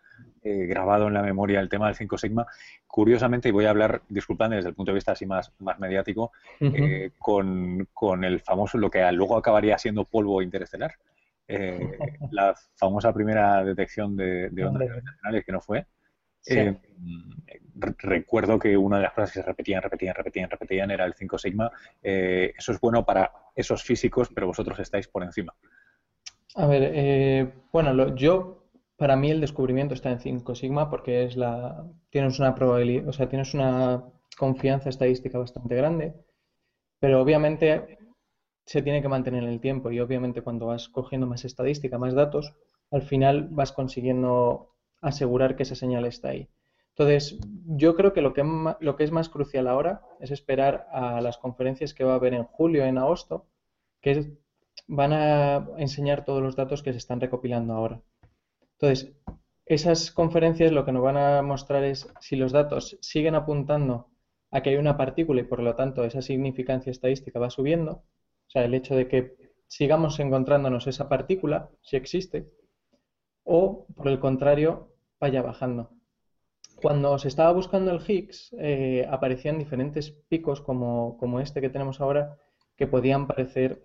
eh, 0.44 0.66
grabado 0.66 1.06
en 1.06 1.14
la 1.14 1.22
memoria 1.22 1.60
el 1.60 1.68
tema 1.68 1.86
del 1.86 1.94
5 1.94 2.18
sigma. 2.18 2.46
Curiosamente, 2.88 3.48
y 3.48 3.52
voy 3.52 3.66
a 3.66 3.70
hablar, 3.70 4.02
disculpadme, 4.08 4.56
desde 4.56 4.70
el 4.70 4.74
punto 4.74 4.90
de 4.90 4.96
vista 4.96 5.12
así 5.12 5.24
más, 5.24 5.52
más 5.60 5.78
mediático, 5.78 6.32
eh, 6.60 7.12
con, 7.16 8.24
el 8.24 8.40
famoso, 8.40 8.76
lo 8.76 8.90
que 8.90 9.10
luego 9.12 9.36
acabaría 9.36 9.78
siendo 9.78 10.04
polvo 10.04 10.42
interestelar. 10.42 10.94
Eh, 11.46 11.78
la 12.32 12.54
famosa 12.74 13.12
primera 13.12 13.64
detección 13.64 14.16
de, 14.16 14.48
ondas 14.64 14.88
gravitacionales 14.88 15.44
que 15.44 15.52
no 15.52 15.60
fue. 15.60 15.86
Recuerdo 17.74 18.58
que 18.58 18.76
una 18.76 18.96
de 18.96 19.02
las 19.02 19.12
cosas 19.12 19.32
que 19.32 19.40
se 19.40 19.46
repetían, 19.46 19.82
repetían, 19.82 20.14
repetían, 20.14 20.50
repetían 20.50 20.90
era 20.90 21.04
el 21.04 21.14
5 21.14 21.38
sigma. 21.38 21.70
eso 22.00 22.72
es 22.72 22.80
bueno 22.80 23.04
para 23.04 23.32
esos 23.54 23.82
físicos, 23.82 24.30
pero 24.34 24.46
vosotros 24.46 24.78
estáis 24.78 25.08
por 25.08 25.22
encima. 25.22 25.54
A 26.54 26.66
ver, 26.66 27.52
bueno, 27.72 28.14
yo 28.14 28.66
para 28.96 29.16
mí 29.16 29.30
el 29.30 29.40
descubrimiento 29.40 29.94
está 29.94 30.10
en 30.10 30.20
5 30.20 30.54
sigma 30.54 30.88
porque 30.90 31.24
es 31.24 31.36
la 31.36 31.84
tienes 32.10 32.38
una 32.38 32.54
probabilidad, 32.54 33.08
o 33.08 33.12
sea, 33.12 33.28
tienes 33.28 33.54
una 33.54 34.04
confianza 34.36 34.90
estadística 34.90 35.38
bastante 35.38 35.74
grande, 35.74 36.14
pero 37.00 37.20
obviamente 37.20 37.98
se 38.64 38.82
tiene 38.82 39.02
que 39.02 39.08
mantener 39.08 39.42
en 39.42 39.48
el 39.48 39.60
tiempo 39.60 39.90
y 39.90 39.98
obviamente 39.98 40.42
cuando 40.42 40.66
vas 40.66 40.88
cogiendo 40.88 41.26
más 41.26 41.44
estadística, 41.44 41.98
más 41.98 42.14
datos, 42.14 42.54
al 42.90 43.02
final 43.02 43.48
vas 43.50 43.72
consiguiendo 43.72 44.71
asegurar 45.02 45.56
que 45.56 45.64
esa 45.64 45.74
señal 45.74 46.06
está 46.06 46.28
ahí. 46.30 46.48
Entonces, 46.90 47.38
yo 47.66 47.96
creo 47.96 48.12
que 48.12 48.22
lo 48.22 48.32
que, 48.34 48.44
lo 48.80 48.96
que 48.96 49.04
es 49.04 49.10
más 49.10 49.28
crucial 49.28 49.66
ahora 49.66 50.02
es 50.20 50.30
esperar 50.30 50.86
a 50.92 51.20
las 51.20 51.38
conferencias 51.38 51.94
que 51.94 52.04
va 52.04 52.12
a 52.12 52.16
haber 52.16 52.34
en 52.34 52.44
julio, 52.44 52.84
en 52.84 52.98
agosto, 52.98 53.46
que 54.00 54.36
van 54.86 55.12
a 55.12 55.68
enseñar 55.78 56.24
todos 56.24 56.42
los 56.42 56.56
datos 56.56 56.82
que 56.82 56.92
se 56.92 56.98
están 56.98 57.20
recopilando 57.20 57.72
ahora. 57.74 58.02
Entonces, 58.78 59.14
esas 59.64 60.10
conferencias 60.10 60.72
lo 60.72 60.84
que 60.84 60.92
nos 60.92 61.02
van 61.02 61.16
a 61.16 61.42
mostrar 61.42 61.84
es 61.84 62.08
si 62.20 62.36
los 62.36 62.52
datos 62.52 62.98
siguen 63.00 63.34
apuntando 63.34 64.10
a 64.50 64.62
que 64.62 64.70
hay 64.70 64.76
una 64.76 64.96
partícula 64.96 65.40
y 65.40 65.44
por 65.44 65.60
lo 65.62 65.74
tanto 65.76 66.04
esa 66.04 66.20
significancia 66.20 66.90
estadística 66.90 67.38
va 67.38 67.48
subiendo, 67.48 67.92
o 67.92 68.50
sea, 68.50 68.64
el 68.64 68.74
hecho 68.74 68.94
de 68.94 69.08
que 69.08 69.36
sigamos 69.66 70.20
encontrándonos 70.20 70.86
esa 70.86 71.08
partícula, 71.08 71.70
si 71.80 71.96
existe, 71.96 72.50
o 73.44 73.86
por 73.96 74.08
el 74.08 74.20
contrario, 74.20 74.91
vaya 75.22 75.40
bajando. 75.40 75.88
Cuando 76.82 77.16
se 77.16 77.28
estaba 77.28 77.52
buscando 77.52 77.92
el 77.92 78.02
Higgs, 78.04 78.52
eh, 78.58 79.06
aparecían 79.08 79.56
diferentes 79.56 80.10
picos 80.10 80.60
como, 80.60 81.16
como 81.16 81.38
este 81.38 81.60
que 81.60 81.70
tenemos 81.70 82.00
ahora, 82.00 82.38
que 82.76 82.88
podían 82.88 83.28
parecer 83.28 83.84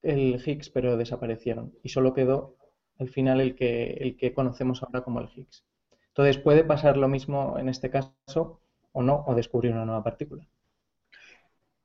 el 0.00 0.42
Higgs, 0.42 0.70
pero 0.70 0.96
desaparecieron. 0.96 1.74
Y 1.82 1.90
solo 1.90 2.14
quedó 2.14 2.56
al 2.98 3.10
final 3.10 3.42
el 3.42 3.54
que, 3.56 3.92
el 4.00 4.16
que 4.16 4.32
conocemos 4.32 4.82
ahora 4.82 5.02
como 5.02 5.20
el 5.20 5.28
Higgs. 5.28 5.66
Entonces 6.08 6.38
puede 6.38 6.64
pasar 6.64 6.96
lo 6.96 7.08
mismo 7.08 7.58
en 7.58 7.68
este 7.68 7.90
caso 7.90 8.62
o 8.92 9.02
no, 9.02 9.22
o 9.26 9.34
descubrir 9.34 9.72
una 9.72 9.84
nueva 9.84 10.02
partícula. 10.02 10.48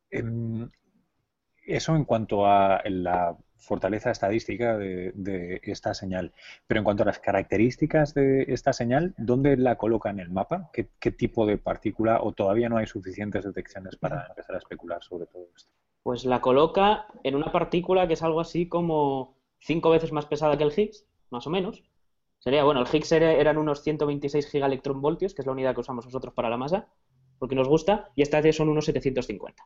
Em, 0.09 0.69
eso 1.65 1.95
en 1.97 2.05
cuanto 2.05 2.45
a 2.45 2.81
la 2.85 3.37
fortaleza 3.65 4.11
estadística 4.11 4.77
de, 4.77 5.59
esta 5.63 5.93
señal. 5.93 6.31
Pero 6.67 6.79
en 6.79 6.83
cuanto 6.83 7.03
a 7.03 7.07
las 7.07 7.19
características 7.19 8.13
de 8.13 8.43
esta 8.47 8.73
señal, 8.73 9.13
¿dónde 9.17 9.57
la 9.57 9.75
coloca 9.77 10.09
en 10.09 10.19
el 10.19 10.29
mapa? 10.29 10.69
¿Qué, 10.71 10.87
qué 10.99 11.11
tipo 11.11 11.45
de 11.45 11.57
partícula 11.57 12.21
o 12.21 12.31
todavía 12.31 12.69
no 12.69 12.77
hay 12.77 12.87
suficientes 12.87 13.43
detecciones 13.43 13.95
para 13.95 14.27
empezar 14.27 14.55
a 14.55 14.59
especular 14.59 15.03
sobre 15.03 15.25
todo 15.25 15.47
esto? 15.55 15.71
Pues 16.03 16.23
la 16.23 16.39
coloca 16.39 17.07
en 17.23 17.35
una 17.35 17.51
partícula 17.51 18.07
que 18.07 18.13
es 18.13 18.21
algo 18.21 18.39
así 18.39 18.67
como 18.69 19.35
cinco 19.59 19.89
veces 19.89 20.11
más 20.11 20.27
pesada 20.27 20.57
que 20.57 20.63
el 20.63 20.73
Higgs, 20.77 21.05
más 21.31 21.47
o 21.47 21.49
menos. 21.49 21.83
Sería, 22.39 22.63
bueno, 22.63 22.81
el 22.81 22.87
Higgs 22.87 23.11
eran 23.11 23.57
unos 23.57 23.81
126 23.81 24.47
gigaelectronvoltios, 24.51 25.33
que 25.33 25.41
es 25.41 25.45
la 25.47 25.53
unidad 25.53 25.73
que 25.73 25.81
usamos 25.81 26.05
nosotros 26.05 26.33
para 26.33 26.49
la 26.49 26.57
masa, 26.57 26.87
porque 27.39 27.55
nos 27.55 27.67
gusta, 27.67 28.11
y 28.15 28.21
estas 28.21 28.55
son 28.55 28.69
unos 28.69 28.85
750. 28.85 29.63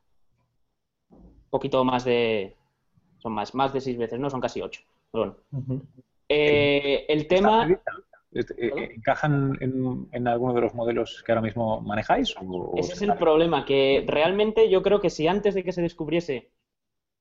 Un 1.10 1.50
poquito 1.50 1.84
más 1.84 2.06
de... 2.06 2.56
Son 3.20 3.34
más, 3.34 3.54
más 3.54 3.74
de 3.74 3.82
seis 3.82 3.98
veces, 3.98 4.20
¿no? 4.20 4.30
Son 4.30 4.42
casi 4.42 4.62
ocho. 4.62 4.82
bueno. 5.14 5.36
Eh, 6.28 7.06
el 7.08 7.28
tema... 7.28 7.68
Este, 8.32 8.54
eh, 8.64 8.94
¿Encajan 8.96 9.58
en, 9.60 10.08
en, 10.12 10.28
alguno 10.28 10.54
de 10.54 10.62
los 10.62 10.76
modelos 10.76 11.24
que 11.26 11.32
ahora 11.32 11.42
mismo 11.42 11.82
manejáis? 11.82 12.36
Ese 12.78 12.94
es 12.94 13.02
el 13.02 13.16
problema, 13.16 13.66
que 13.66 14.04
realmente 14.08 14.70
yo 14.70 14.84
creo 14.84 15.02
que 15.02 15.10
si 15.10 15.28
antes 15.28 15.56
de 15.56 15.64
que 15.64 15.72
se 15.72 15.82
descubriese 15.82 16.52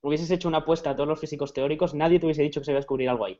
hubieses 0.01 0.31
hecho 0.31 0.47
una 0.47 0.59
apuesta 0.59 0.91
a 0.91 0.95
todos 0.95 1.09
los 1.09 1.19
físicos 1.19 1.53
teóricos, 1.53 1.93
nadie 1.93 2.19
te 2.19 2.25
hubiese 2.25 2.43
dicho 2.43 2.61
que 2.61 2.65
se 2.65 2.71
iba 2.71 2.77
a 2.77 2.81
descubrir 2.81 3.09
algo 3.09 3.25
ahí. 3.25 3.39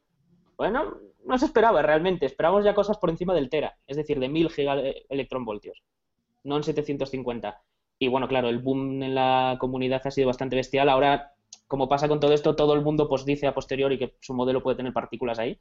Bueno, 0.58 0.98
no 1.26 1.38
se 1.38 1.46
esperaba 1.46 1.82
realmente, 1.82 2.26
esperábamos 2.26 2.66
ya 2.66 2.74
cosas 2.74 2.98
por 2.98 3.10
encima 3.10 3.34
del 3.34 3.50
tera, 3.50 3.78
es 3.88 3.98
decir, 3.98 4.20
de 4.20 4.30
1000 4.30 4.50
gigaelectronvoltios, 4.50 5.82
no 6.44 6.58
en 6.58 6.64
750. 6.64 7.62
Y 8.00 8.08
bueno, 8.08 8.28
claro, 8.28 8.50
el 8.50 8.60
boom 8.60 9.04
en 9.04 9.16
la 9.16 9.58
comunidad 9.60 10.02
ha 10.06 10.12
sido 10.12 10.28
bastante 10.28 10.56
bestial. 10.56 10.90
Ahora, 10.90 11.34
como 11.70 11.88
pasa 11.88 12.08
con 12.08 12.20
todo 12.20 12.34
esto, 12.34 12.56
todo 12.56 12.74
el 12.74 12.82
mundo 12.82 13.08
pues 13.08 13.24
dice 13.26 13.46
a 13.46 13.54
posteriori 13.54 14.00
que 14.00 14.16
su 14.22 14.34
modelo 14.34 14.64
puede 14.64 14.78
tener 14.78 14.92
partículas 14.92 15.38
ahí. 15.38 15.60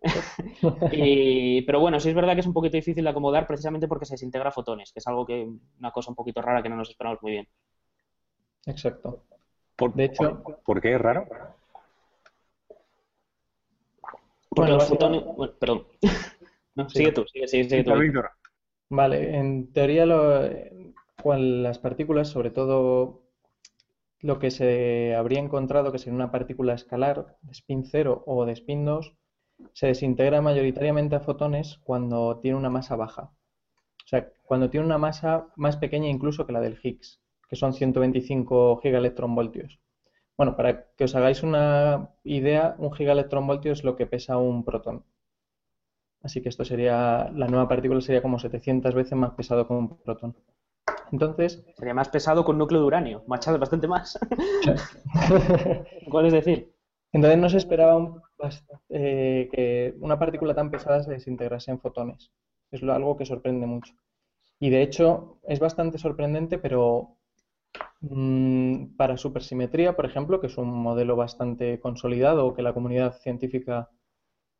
pero 1.66 1.80
bueno, 1.80 1.98
sí 1.98 2.08
es 2.08 2.14
verdad 2.14 2.34
que 2.34 2.40
es 2.40 2.46
un 2.46 2.52
poquito 2.52 2.76
difícil 2.76 3.02
de 3.02 3.10
acomodar 3.10 3.48
precisamente 3.48 3.88
porque 3.88 4.06
se 4.06 4.14
desintegra 4.14 4.52
fotones, 4.52 4.92
que 4.92 5.00
es 5.00 5.06
algo 5.08 5.26
que 5.26 5.48
una 5.80 5.90
cosa 5.90 6.10
un 6.10 6.14
poquito 6.14 6.40
rara 6.40 6.62
que 6.62 6.68
no 6.68 6.76
nos 6.76 6.88
esperamos 6.88 7.20
muy 7.20 7.32
bien. 7.32 7.48
Exacto. 8.64 9.24
Por, 9.74 9.92
de 9.94 10.04
hecho, 10.04 10.40
¿por, 10.64 10.80
qué 10.80 10.94
es 10.94 11.00
raro? 11.00 11.26
Porque 14.50 14.70
los 14.70 14.88
fotones. 14.88 15.24
Bueno, 15.36 15.52
perdón. 15.58 15.86
no, 16.76 16.88
sigue 16.88 17.10
tú, 17.10 17.26
sigue, 17.26 17.48
sigue, 17.48 17.82
tú. 17.82 17.92
Vale, 18.88 19.36
en 19.36 19.72
teoría 19.72 20.06
lo, 20.06 20.48
las 21.24 21.78
partículas, 21.80 22.28
sobre 22.28 22.50
todo 22.50 23.29
lo 24.20 24.38
que 24.38 24.50
se 24.50 25.14
habría 25.14 25.40
encontrado 25.40 25.92
que 25.92 25.98
sería 25.98 26.14
una 26.14 26.30
partícula 26.30 26.74
escalar 26.74 27.38
de 27.42 27.52
spin 27.52 27.84
0 27.84 28.22
o 28.26 28.44
de 28.44 28.52
spin 28.52 28.84
2, 28.84 29.14
se 29.72 29.86
desintegra 29.86 30.40
mayoritariamente 30.40 31.16
a 31.16 31.20
fotones 31.20 31.78
cuando 31.84 32.38
tiene 32.40 32.56
una 32.56 32.70
masa 32.70 32.96
baja. 32.96 33.32
O 34.04 34.08
sea, 34.10 34.30
cuando 34.44 34.70
tiene 34.70 34.86
una 34.86 34.98
masa 34.98 35.48
más 35.56 35.76
pequeña 35.76 36.08
incluso 36.08 36.46
que 36.46 36.52
la 36.52 36.60
del 36.60 36.78
Higgs, 36.82 37.20
que 37.48 37.56
son 37.56 37.72
125 37.72 38.80
gigaelectronvoltios. 38.82 39.80
Bueno, 40.36 40.56
para 40.56 40.90
que 40.96 41.04
os 41.04 41.14
hagáis 41.14 41.42
una 41.42 42.10
idea, 42.24 42.74
un 42.78 42.92
gigaelectronvoltio 42.92 43.72
es 43.72 43.84
lo 43.84 43.96
que 43.96 44.06
pesa 44.06 44.38
un 44.38 44.64
protón. 44.64 45.04
Así 46.22 46.40
que 46.42 46.48
esto 46.48 46.64
sería, 46.64 47.30
la 47.34 47.46
nueva 47.48 47.68
partícula 47.68 48.00
sería 48.00 48.22
como 48.22 48.38
700 48.38 48.94
veces 48.94 49.18
más 49.18 49.32
pesado 49.32 49.66
que 49.66 49.72
un 49.74 49.98
protón. 49.98 50.34
Entonces... 51.12 51.64
Sería 51.76 51.94
más 51.94 52.08
pesado 52.08 52.44
un 52.44 52.58
núcleo 52.58 52.80
de 52.80 52.86
uranio, 52.86 53.24
machado 53.26 53.58
bastante 53.58 53.88
más. 53.88 54.18
¿Cuál 56.10 56.26
es 56.26 56.32
decir? 56.32 56.72
Entonces 57.12 57.38
no 57.38 57.48
se 57.48 57.56
esperaba 57.56 58.22
eh, 58.88 59.48
que 59.52 59.94
una 60.00 60.18
partícula 60.18 60.54
tan 60.54 60.70
pesada 60.70 61.02
se 61.02 61.10
desintegrase 61.10 61.70
en 61.70 61.80
fotones. 61.80 62.30
Es 62.70 62.82
algo 62.82 63.16
que 63.16 63.26
sorprende 63.26 63.66
mucho. 63.66 63.94
Y 64.60 64.70
de 64.70 64.82
hecho 64.82 65.38
es 65.48 65.58
bastante 65.58 65.98
sorprendente, 65.98 66.58
pero 66.58 67.16
mm, 68.00 68.96
para 68.96 69.16
supersimetría, 69.16 69.96
por 69.96 70.06
ejemplo, 70.06 70.40
que 70.40 70.46
es 70.46 70.58
un 70.58 70.70
modelo 70.70 71.16
bastante 71.16 71.80
consolidado 71.80 72.54
que 72.54 72.62
la 72.62 72.74
comunidad 72.74 73.18
científica, 73.20 73.90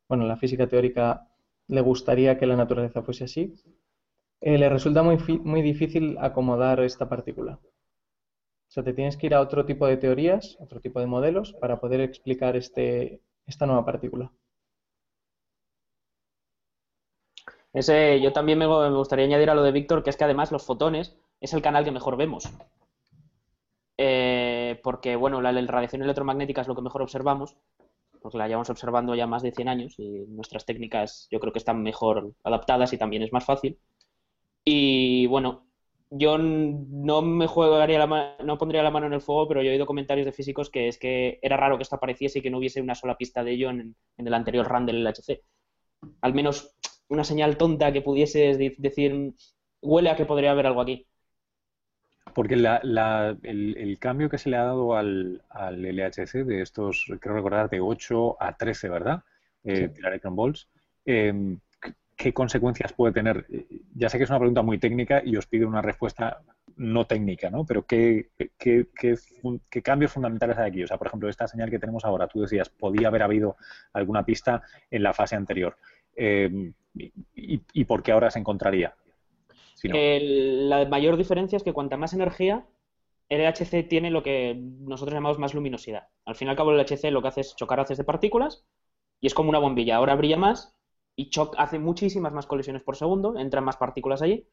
bueno, 0.09 0.25
la 0.25 0.37
física 0.37 0.67
teórica 0.67 1.27
le 1.67 1.81
gustaría 1.81 2.37
que 2.37 2.47
la 2.47 2.57
naturaleza 2.57 3.03
fuese 3.03 3.25
así, 3.25 3.53
eh, 4.41 4.57
le 4.57 4.69
resulta 4.69 5.03
muy, 5.03 5.17
muy 5.43 5.61
difícil 5.61 6.17
acomodar 6.19 6.79
esta 6.81 7.07
partícula. 7.07 7.59
O 7.63 8.73
sea, 8.73 8.83
te 8.83 8.93
tienes 8.93 9.17
que 9.17 9.27
ir 9.27 9.35
a 9.35 9.41
otro 9.41 9.65
tipo 9.65 9.85
de 9.85 9.97
teorías, 9.97 10.57
otro 10.59 10.79
tipo 10.79 10.99
de 10.99 11.07
modelos, 11.07 11.53
para 11.53 11.79
poder 11.79 12.01
explicar 12.01 12.55
este, 12.55 13.21
esta 13.45 13.65
nueva 13.65 13.85
partícula. 13.85 14.31
Ese, 17.73 18.19
yo 18.21 18.33
también 18.33 18.59
me, 18.59 18.65
gustaría 18.65 19.25
añadir 19.25 19.49
a 19.49 19.55
lo 19.55 19.63
de 19.63 19.71
Víctor, 19.71 20.03
que 20.03 20.09
es 20.09 20.17
que 20.17 20.23
además 20.23 20.51
los 20.51 20.65
fotones 20.65 21.15
es 21.39 21.53
el 21.53 21.61
canal 21.61 21.83
que 21.83 21.91
mejor 21.91 22.17
vemos. 22.17 22.49
Eh, 23.97 24.79
porque, 24.83 25.15
bueno, 25.15 25.41
la, 25.41 25.51
la, 25.51 25.61
radiación 25.67 26.01
electromagnética 26.01 26.61
es 26.61 26.67
lo 26.67 26.75
que 26.75 26.81
mejor 26.81 27.01
observamos, 27.01 27.55
porque 28.21 28.37
la 28.37 28.47
llevamos 28.47 28.69
observando 28.69 29.15
ya 29.15 29.27
más 29.27 29.43
de 29.43 29.51
100 29.51 29.67
años 29.69 29.95
y 29.99 30.25
nuestras 30.27 30.65
técnicas 30.65 31.27
yo 31.31 31.39
creo 31.39 31.53
que 31.53 31.59
están 31.59 31.83
mejor 31.83 32.33
adaptadas 32.43 32.93
y 32.93 32.97
también 32.97 33.23
es 33.23 33.33
más 33.33 33.45
fácil. 33.45 33.79
Y 34.63 35.25
bueno, 35.27 35.65
yo 36.11 36.37
no 36.37 37.21
me 37.21 37.47
jugaría 37.47 38.05
la 38.05 38.35
no 38.43 38.57
pondría 38.57 38.83
la 38.83 38.91
mano 38.91 39.07
en 39.07 39.13
el 39.13 39.21
fuego, 39.21 39.47
pero 39.47 39.63
yo 39.63 39.69
he 39.69 39.73
oído 39.73 39.85
comentarios 39.85 40.25
de 40.25 40.33
físicos 40.33 40.69
que 40.69 40.89
es 40.89 40.97
que 40.97 41.39
era 41.41 41.55
raro 41.55 41.77
que 41.77 41.83
esto 41.83 41.95
apareciese 41.95 42.39
y 42.39 42.41
que 42.41 42.49
no 42.49 42.57
hubiese 42.57 42.81
una 42.81 42.95
sola 42.95 43.17
pista 43.17 43.43
de 43.43 43.51
ello 43.51 43.69
en, 43.69 43.95
el 44.17 44.33
anterior 44.33 44.67
run 44.67 44.85
del 44.85 45.03
LHC. 45.03 45.41
Al 46.21 46.33
menos 46.33 46.75
una 47.07 47.23
señal 47.23 47.57
tonta 47.57 47.93
que 47.93 48.01
pudieses 48.01 48.57
decir, 48.57 49.33
huele 49.81 50.09
a 50.09 50.15
que 50.17 50.25
podría 50.25 50.51
haber 50.51 50.67
algo 50.67 50.81
aquí. 50.81 51.07
Porque 52.33 52.55
el, 52.55 53.97
cambio 53.99 54.29
que 54.29 54.37
se 54.37 54.49
le 54.49 54.57
ha 54.57 54.63
dado 54.65 54.95
al, 54.95 55.41
LHC 55.49 56.43
de 56.45 56.61
estos, 56.61 57.05
creo 57.19 57.35
recordar, 57.35 57.69
de 57.69 57.79
8 57.79 58.37
a 58.41 58.55
13, 58.55 58.89
¿verdad? 58.89 59.23
Eh, 59.63 59.91
Electron 60.03 60.35
Bolts. 60.35 60.69
Eh, 61.05 61.57
¿qué 62.21 62.33
consecuencias 62.33 62.93
puede 62.93 63.13
tener? 63.13 63.47
Ya 63.95 64.07
sé 64.09 64.17
que 64.17 64.25
es 64.25 64.29
una 64.29 64.37
pregunta 64.37 64.61
muy 64.61 64.77
técnica 64.77 65.21
y 65.25 65.35
os 65.37 65.47
pido 65.47 65.67
una 65.67 65.81
respuesta 65.81 66.41
no 66.77 67.05
técnica, 67.05 67.49
¿no? 67.49 67.65
Pero 67.65 67.85
¿qué, 67.85 68.29
cambios 69.83 70.11
fundamentales 70.11 70.57
hay 70.57 70.69
aquí? 70.69 70.83
O 70.83 70.87
sea, 70.87 70.97
por 70.97 71.07
ejemplo, 71.07 71.29
esta 71.29 71.47
señal 71.47 71.71
que 71.71 71.79
tenemos 71.79 72.05
ahora, 72.05 72.27
tú 72.27 72.41
decías, 72.41 72.69
podía 72.69 73.07
haber 73.07 73.23
habido 73.23 73.57
alguna 73.93 74.23
pista 74.23 74.61
en 74.91 75.03
la 75.03 75.13
fase 75.13 75.35
anterior. 75.35 75.77
Eh, 76.15 76.71
y, 77.33 77.85
por 77.85 78.03
qué 78.03 78.11
ahora 78.11 78.29
se 78.29 78.39
encontraría? 78.39 78.93
la 79.83 80.85
mayor 80.85 81.17
diferencia 81.17 81.57
es 81.57 81.63
que 81.63 81.73
cuanta 81.73 81.97
más 81.97 82.13
energía, 82.13 82.67
el 83.29 83.41
LHC 83.41 83.87
tiene 83.87 84.11
lo 84.11 84.21
que 84.21 84.55
nosotros 84.55 85.15
llamamos 85.15 85.39
más 85.39 85.55
luminosidad. 85.55 86.09
Al 86.25 86.35
fin 86.35 86.47
y 86.47 86.51
al 86.51 86.57
cabo, 86.57 86.71
el 86.71 86.77
LHC 86.77 87.05
lo 87.05 87.23
que 87.23 87.29
hace 87.29 87.41
es 87.41 87.55
chocar 87.55 87.79
haces 87.79 87.97
de 87.97 88.03
partículas 88.03 88.63
y 89.19 89.25
es 89.25 89.33
como 89.33 89.49
una 89.49 89.57
bombilla. 89.57 89.95
Ahora 89.95 90.15
brilla 90.15 90.37
más 90.37 90.75
y 91.15 91.29
hace 91.57 91.79
muchísimas 91.79 92.33
más 92.33 92.45
colisiones 92.45 92.83
por 92.83 92.95
segundo, 92.95 93.37
entran 93.37 93.63
más 93.63 93.77
partículas 93.77 94.21
allí 94.21 94.47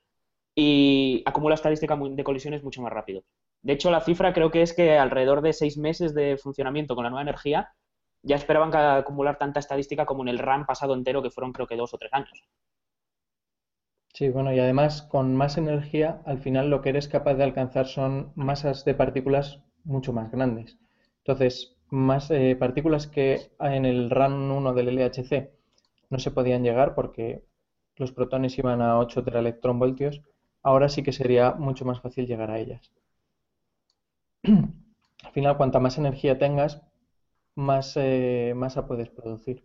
y 0.55 1.23
acumula 1.25 1.55
estadística 1.55 1.97
de 1.97 2.25
colisiones 2.25 2.65
mucho 2.65 2.83
más 2.83 2.93
rápido. 2.93 3.23
De 3.63 3.73
hecho, 3.73 3.91
la 3.91 4.01
cifra 4.01 4.33
creo 4.33 4.51
que 4.51 4.63
es 4.63 4.73
que 4.73 4.99
alrededor 4.99 5.41
de 5.43 5.53
seis 5.53 5.79
meses 5.79 6.15
de 6.15 6.37
funcionamiento 6.37 6.95
con 6.95 7.05
la 7.05 7.11
nueva 7.11 7.23
energía 7.23 7.71
ya 8.23 8.37
esperaban 8.37 8.75
acumular 8.75 9.39
tanta 9.39 9.61
estadística 9.61 10.07
como 10.07 10.23
en 10.23 10.29
el 10.29 10.39
RAM 10.39 10.67
pasado 10.67 10.95
entero, 10.95 11.23
que 11.23 11.31
fueron 11.31 11.53
creo 11.53 11.67
que 11.67 11.77
dos 11.77 11.95
o 11.95 11.99
tres 11.99 12.13
años. 12.13 12.45
Sí, 14.15 14.31
bueno, 14.31 14.53
y 14.53 14.59
además 14.59 15.03
con 15.03 15.37
más 15.37 15.59
energía, 15.59 16.23
al 16.27 16.41
final 16.41 16.71
lo 16.71 16.83
que 16.83 16.89
eres 16.89 17.07
capaz 17.07 17.35
de 17.35 17.45
alcanzar 17.45 17.87
son 17.87 18.33
masas 18.35 18.85
de 18.85 18.95
partículas 18.95 19.63
mucho 19.85 20.13
más 20.13 20.31
grandes. 20.33 20.77
Entonces, 21.19 21.77
más 21.91 22.31
eh, 22.31 22.57
partículas 22.59 23.07
que 23.07 23.53
en 23.61 23.85
el 23.85 24.11
RAM 24.11 24.51
1 24.51 24.75
del 24.75 24.89
LHC 24.89 25.58
no 26.11 26.19
se 26.19 26.31
podían 26.31 26.63
llegar 26.63 26.95
porque 26.95 27.45
los 27.97 28.13
protones 28.13 28.57
iban 28.59 28.81
a 28.81 28.99
8 28.99 29.25
teraelectronvoltios, 29.25 30.23
ahora 30.63 30.89
sí 30.89 31.03
que 31.03 31.13
sería 31.13 31.53
mucho 31.53 31.85
más 31.85 32.01
fácil 32.01 32.27
llegar 32.27 32.51
a 32.51 32.59
ellas. 32.59 32.93
Al 34.45 35.33
final, 35.33 35.57
cuanta 35.57 35.81
más 35.81 35.99
energía 35.99 36.39
tengas, 36.39 36.81
más 37.55 37.95
eh, 37.97 38.53
masa 38.55 38.87
puedes 38.87 39.11
producir. 39.11 39.65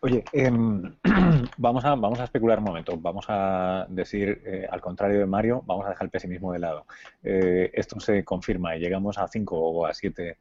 Oye, 0.00 0.24
em, 0.32 0.96
vamos, 1.58 1.84
a, 1.84 1.94
vamos 1.94 2.20
a 2.20 2.24
especular 2.24 2.58
un 2.58 2.64
momento. 2.64 2.96
Vamos 2.96 3.26
a 3.28 3.86
decir, 3.90 4.42
eh, 4.46 4.66
al 4.70 4.80
contrario 4.80 5.18
de 5.18 5.26
Mario, 5.26 5.62
vamos 5.66 5.84
a 5.86 5.90
dejar 5.90 6.06
el 6.06 6.10
pesimismo 6.10 6.52
de 6.52 6.58
lado. 6.60 6.86
Eh, 7.22 7.70
esto 7.74 8.00
se 8.00 8.24
confirma 8.24 8.76
y 8.76 8.80
llegamos 8.80 9.18
a 9.18 9.28
5 9.28 9.58
o 9.58 9.86
a 9.86 9.92
7 9.92 10.38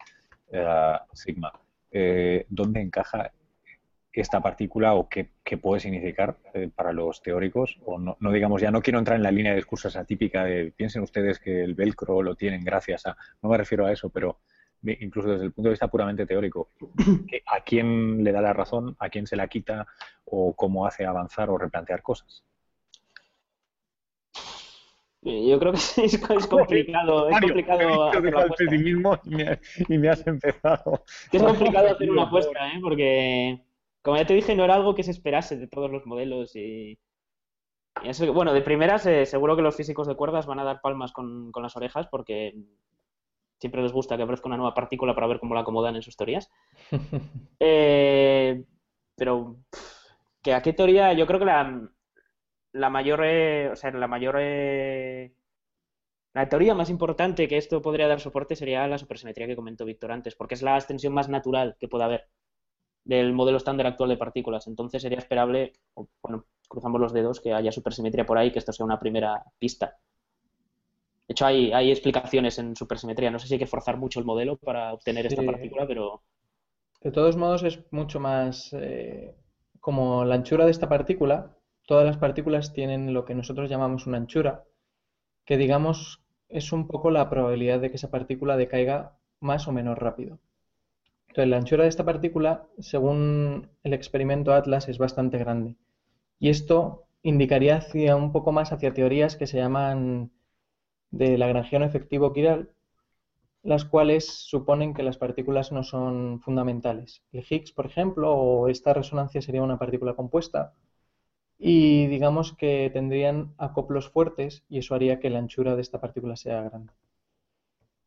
sigma. 1.13 1.51
¿Dónde 2.49 2.81
encaja 2.81 3.31
esta 4.21 4.41
partícula 4.41 4.95
o 4.95 5.07
qué, 5.09 5.29
puede 5.61 5.79
significar 5.79 6.37
para 6.75 6.91
los 6.91 7.21
teóricos? 7.21 7.79
O 7.85 7.99
no, 7.99 8.17
no, 8.19 8.31
digamos, 8.31 8.61
ya 8.61 8.71
no 8.71 8.81
quiero 8.81 8.99
entrar 8.99 9.17
en 9.17 9.23
la 9.23 9.31
línea 9.31 9.51
de 9.51 9.57
discursos 9.57 9.95
atípica 9.95 10.43
de 10.43 10.73
piensen 10.75 11.03
ustedes 11.03 11.39
que 11.39 11.63
el 11.63 11.75
velcro 11.75 12.21
lo 12.21 12.35
tienen 12.35 12.63
gracias 12.63 13.05
a. 13.05 13.17
No 13.41 13.49
me 13.49 13.57
refiero 13.57 13.85
a 13.85 13.91
eso, 13.91 14.09
pero 14.09 14.39
incluso 14.83 15.29
desde 15.29 15.45
el 15.45 15.51
punto 15.51 15.69
de 15.69 15.73
vista 15.73 15.87
puramente 15.87 16.25
teórico, 16.25 16.69
a 17.47 17.61
quién 17.61 18.23
le 18.23 18.31
da 18.31 18.41
la 18.41 18.53
razón, 18.53 18.95
a 18.99 19.09
quién 19.09 19.27
se 19.27 19.35
la 19.35 19.47
quita 19.47 19.87
o 20.25 20.55
cómo 20.55 20.85
hace 20.85 21.05
avanzar 21.05 21.49
o 21.49 21.57
replantear 21.57 22.01
cosas. 22.01 22.43
Yo 25.21 25.59
creo 25.59 25.73
que 25.73 25.77
es, 26.05 26.47
complicado. 26.47 27.29
Es 27.29 27.41
complicado 27.41 28.03
hacer 28.05 28.73
y, 28.73 29.97
me, 29.97 30.09
has 30.09 30.25
empezado. 30.25 31.03
Es 31.31 31.43
complicado 31.43 31.89
hacer 31.89 32.09
una 32.09 32.23
apuesta, 32.23 32.69
¿eh? 32.69 32.79
porque, 32.81 33.59
como 34.07 34.19
ya 34.19 34.25
te 34.25 34.35
dije, 34.35 34.55
no 34.55 34.63
era 34.63 34.75
algo 34.75 34.95
que 34.95 35.03
se 35.03 35.11
esperase 35.11 35.57
de 35.57 35.67
todos 35.67 35.91
los 35.91 36.05
modelos. 36.05 36.55
Y, 36.55 36.97
eso, 38.05 38.31
bueno, 38.31 38.53
de 38.53 38.61
primeras, 38.61 39.05
eh, 39.05 39.25
seguro 39.25 39.57
que 39.57 39.61
los 39.61 39.75
físicos 39.75 40.07
de 40.07 40.15
cuerdas 40.15 40.45
van 40.45 40.59
a 40.59 40.63
dar 40.63 40.79
palmas 40.79 41.11
con, 41.11 41.51
con 41.51 41.61
las 41.61 41.75
orejas, 41.75 42.07
porque 42.07 42.55
siempre 43.59 43.81
les 43.81 43.91
gusta 43.91 44.15
que 44.15 44.23
aparezca 44.23 44.47
una 44.47 44.55
nueva 44.55 44.73
partícula 44.73 45.13
para 45.13 45.27
ver 45.27 45.39
cómo 45.41 45.55
la 45.55 45.61
acomodan 45.61 45.97
en 45.97 46.03
sus 46.03 46.15
teorías. 46.15 46.49
Eh, 47.59 48.63
pero, 49.15 49.57
que 50.41 50.53
a 50.53 50.61
qué 50.61 50.71
teoría, 50.71 51.11
yo 51.11 51.27
creo 51.27 51.39
que 51.39 51.45
la, 51.45 51.91
la 52.71 52.89
mayor, 52.89 53.25
eh, 53.25 53.71
o 53.71 53.75
sea, 53.75 53.91
la 53.91 54.07
mayor, 54.07 54.37
eh, 54.39 55.33
la 56.33 56.47
teoría 56.47 56.75
más 56.75 56.89
importante 56.89 57.49
que 57.49 57.57
esto 57.57 57.81
podría 57.81 58.07
dar 58.07 58.21
soporte 58.21 58.55
sería 58.55 58.87
la 58.87 58.99
supersimetría 58.99 59.47
que 59.47 59.55
comentó 59.57 59.83
Víctor 59.83 60.13
antes, 60.13 60.35
porque 60.35 60.53
es 60.55 60.61
la 60.61 60.77
extensión 60.77 61.13
más 61.13 61.27
natural 61.27 61.75
que 61.77 61.89
puede 61.89 62.05
haber 62.05 62.29
del 63.07 63.31
modelo 63.31 63.57
estándar 63.57 63.87
actual 63.87 64.09
de 64.09 64.17
partículas. 64.17 64.67
Entonces 64.67 65.01
sería 65.01 65.17
esperable, 65.17 65.73
bueno, 66.21 66.45
cruzamos 66.67 66.99
los 66.99 67.13
dedos, 67.13 67.39
que 67.39 67.53
haya 67.53 67.71
supersimetría 67.71 68.25
por 68.25 68.37
ahí, 68.37 68.51
que 68.51 68.59
esto 68.59 68.73
sea 68.73 68.85
una 68.85 68.99
primera 68.99 69.43
pista. 69.57 69.97
De 71.27 71.33
hecho, 71.33 71.45
hay, 71.45 71.71
hay 71.71 71.89
explicaciones 71.89 72.59
en 72.59 72.75
supersimetría. 72.75 73.31
No 73.31 73.39
sé 73.39 73.47
si 73.47 73.53
hay 73.53 73.59
que 73.59 73.65
forzar 73.65 73.97
mucho 73.97 74.19
el 74.19 74.25
modelo 74.25 74.57
para 74.57 74.93
obtener 74.93 75.25
esta 75.25 75.43
partícula, 75.43 75.87
pero... 75.87 76.21
De 77.01 77.11
todos 77.11 77.37
modos, 77.37 77.63
es 77.63 77.79
mucho 77.91 78.19
más... 78.19 78.73
Eh, 78.73 79.33
como 79.79 80.25
la 80.25 80.35
anchura 80.35 80.65
de 80.65 80.71
esta 80.71 80.89
partícula, 80.89 81.55
todas 81.85 82.05
las 82.05 82.17
partículas 82.17 82.73
tienen 82.73 83.13
lo 83.13 83.23
que 83.23 83.35
nosotros 83.35 83.69
llamamos 83.69 84.05
una 84.05 84.17
anchura, 84.17 84.65
que 85.45 85.55
digamos 85.55 86.21
es 86.49 86.73
un 86.73 86.87
poco 86.87 87.09
la 87.09 87.29
probabilidad 87.29 87.79
de 87.79 87.89
que 87.89 87.95
esa 87.95 88.11
partícula 88.11 88.57
decaiga 88.57 89.17
más 89.39 89.67
o 89.67 89.71
menos 89.71 89.97
rápido. 89.97 90.39
Entonces, 91.29 91.49
la 91.49 91.57
anchura 91.57 91.83
de 91.83 91.89
esta 91.89 92.05
partícula, 92.05 92.65
según 92.79 93.69
el 93.83 93.93
experimento 93.93 94.53
Atlas, 94.53 94.89
es 94.89 94.97
bastante 94.97 95.37
grande. 95.37 95.75
Y 96.39 96.49
esto 96.49 97.05
indicaría 97.23 97.77
hacia 97.77 98.15
un 98.15 98.31
poco 98.31 98.51
más 98.51 98.71
hacia 98.71 98.93
teorías 98.93 99.35
que 99.35 99.47
se 99.47 99.57
llaman 99.57 100.31
de 101.11 101.37
Lagrangiano 101.37 101.85
efectivo 101.85 102.33
quiral, 102.33 102.69
las 103.63 103.85
cuales 103.85 104.25
suponen 104.25 104.93
que 104.93 105.03
las 105.03 105.17
partículas 105.17 105.71
no 105.71 105.83
son 105.83 106.39
fundamentales. 106.41 107.21
El 107.33 107.45
Higgs, 107.49 107.71
por 107.71 107.85
ejemplo, 107.85 108.33
o 108.33 108.67
esta 108.69 108.93
resonancia 108.93 109.41
sería 109.41 109.63
una 109.63 109.77
partícula 109.77 110.15
compuesta, 110.15 110.73
y 111.59 112.07
digamos 112.07 112.53
que 112.53 112.89
tendrían 112.93 113.53
acoplos 113.57 114.09
fuertes 114.09 114.63
y 114.69 114.79
eso 114.79 114.95
haría 114.95 115.19
que 115.19 115.29
la 115.29 115.39
anchura 115.39 115.75
de 115.75 115.81
esta 115.81 115.99
partícula 115.99 116.35
sea 116.35 116.61
grande. 116.61 116.93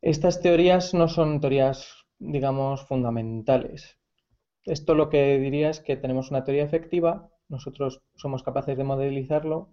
Estas 0.02 0.40
teorías 0.40 0.94
no 0.94 1.08
son 1.08 1.40
teorías, 1.40 1.99
digamos, 2.20 2.86
fundamentales. 2.86 3.98
Esto 4.64 4.94
lo 4.94 5.08
que 5.08 5.38
diría 5.38 5.70
es 5.70 5.80
que 5.80 5.96
tenemos 5.96 6.30
una 6.30 6.44
teoría 6.44 6.64
efectiva, 6.64 7.30
nosotros 7.48 8.02
somos 8.14 8.42
capaces 8.44 8.76
de 8.76 8.84
modelizarlo, 8.84 9.72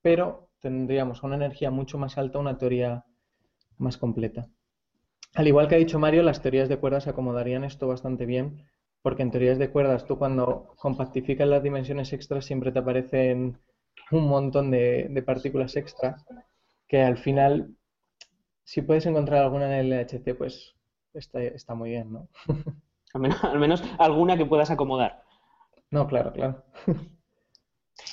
pero 0.00 0.48
tendríamos 0.60 1.22
una 1.22 1.36
energía 1.36 1.70
mucho 1.70 1.98
más 1.98 2.16
alta, 2.16 2.38
una 2.38 2.56
teoría 2.56 3.04
más 3.76 3.98
completa. 3.98 4.48
Al 5.34 5.46
igual 5.46 5.68
que 5.68 5.74
ha 5.74 5.78
dicho 5.78 5.98
Mario, 5.98 6.22
las 6.22 6.40
teorías 6.40 6.68
de 6.68 6.78
cuerdas 6.78 7.06
acomodarían 7.06 7.64
esto 7.64 7.86
bastante 7.86 8.26
bien, 8.26 8.64
porque 9.02 9.22
en 9.22 9.30
teorías 9.30 9.58
de 9.58 9.70
cuerdas 9.70 10.06
tú 10.06 10.18
cuando 10.18 10.74
compactificas 10.76 11.48
las 11.48 11.62
dimensiones 11.62 12.12
extras 12.12 12.44
siempre 12.44 12.72
te 12.72 12.78
aparecen 12.78 13.58
un 14.10 14.28
montón 14.28 14.70
de, 14.70 15.22
partículas 15.26 15.76
extra 15.76 16.16
que 16.86 17.02
al 17.02 17.18
final, 17.18 17.76
si 18.64 18.82
puedes 18.82 19.06
encontrar 19.06 19.42
alguna 19.42 19.66
en 19.66 19.92
el 19.92 19.92
LHC, 19.92 20.34
pues 20.36 20.74
está, 21.14 21.42
está 21.42 21.74
muy 21.74 21.90
bien, 21.90 22.12
¿no? 22.12 22.28
al, 23.14 23.20
menos, 23.20 23.44
al 23.44 23.58
menos 23.58 23.84
alguna 23.98 24.36
que 24.36 24.46
puedas 24.46 24.70
acomodar. 24.70 25.22
No, 25.90 26.06
claro, 26.06 26.32
claro. 26.32 26.64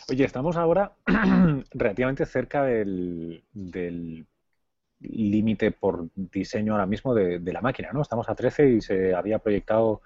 Oye, 0.09 0.23
estamos 0.23 0.55
ahora 0.57 0.93
relativamente 1.71 2.25
cerca 2.25 2.63
del, 2.63 3.43
límite 4.99 5.71
por 5.71 6.07
diseño 6.15 6.73
ahora 6.73 6.85
mismo 6.85 7.13
de, 7.13 7.39
la 7.53 7.61
máquina, 7.61 7.91
¿no? 7.91 8.01
Estamos 8.01 8.29
a 8.29 8.35
13 8.35 8.69
y 8.69 8.81
se 8.81 9.13
había 9.13 9.39
proyectado 9.39 10.01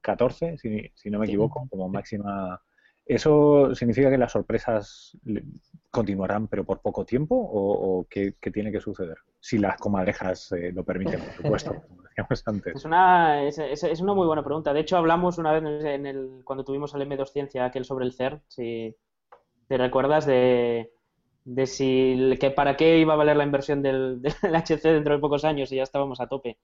14, 0.00 0.58
si, 0.58 1.10
no 1.10 1.18
me 1.18 1.26
equivoco, 1.26 1.66
como 1.70 1.88
máxima. 1.88 2.60
¿Eso 3.06 3.74
significa 3.74 4.10
que 4.10 4.18
las 4.18 4.32
sorpresas 4.32 5.16
continuarán, 5.90 6.48
pero 6.48 6.64
por 6.64 6.80
poco 6.80 7.04
tiempo? 7.04 7.36
¿O, 7.38 8.04
qué, 8.10 8.34
tiene 8.52 8.72
que 8.72 8.80
suceder? 8.80 9.16
Si 9.40 9.58
las 9.58 9.78
comadrejas 9.78 10.50
eh, 10.52 10.72
lo 10.72 10.84
permiten, 10.84 11.20
por 11.20 11.32
supuesto, 11.34 11.74
como 11.88 12.02
decíamos 12.02 12.42
antes. 12.46 12.74
Es 12.74 12.84
una, 12.84 13.44
es, 13.44 14.00
una 14.00 14.14
muy 14.14 14.26
buena 14.26 14.42
pregunta. 14.42 14.74
De 14.74 14.80
hecho, 14.80 14.96
hablamos 14.96 15.38
una 15.38 15.52
vez 15.52 15.84
en 15.84 16.04
el, 16.04 16.42
cuando 16.44 16.64
tuvimos 16.64 16.94
el 16.94 17.02
M2 17.02 17.28
Ciencia, 17.28 17.64
aquel 17.64 17.84
sobre 17.84 18.06
el 18.06 18.12
CER, 18.12 18.40
si, 18.48 18.96
¿Te 19.68 19.78
recuerdas 19.78 20.26
de, 20.26 20.92
si 21.66 22.36
que 22.40 22.50
para 22.50 22.76
qué 22.76 22.98
iba 22.98 23.14
a 23.14 23.16
valer 23.16 23.36
la 23.36 23.44
inversión 23.44 23.82
del, 23.82 24.20
HC 24.42 24.82
dentro 24.82 25.14
de 25.14 25.20
pocos 25.20 25.44
años 25.44 25.72
y 25.72 25.76
ya 25.76 25.82
estábamos 25.82 26.20
a 26.20 26.28
tope? 26.28 26.58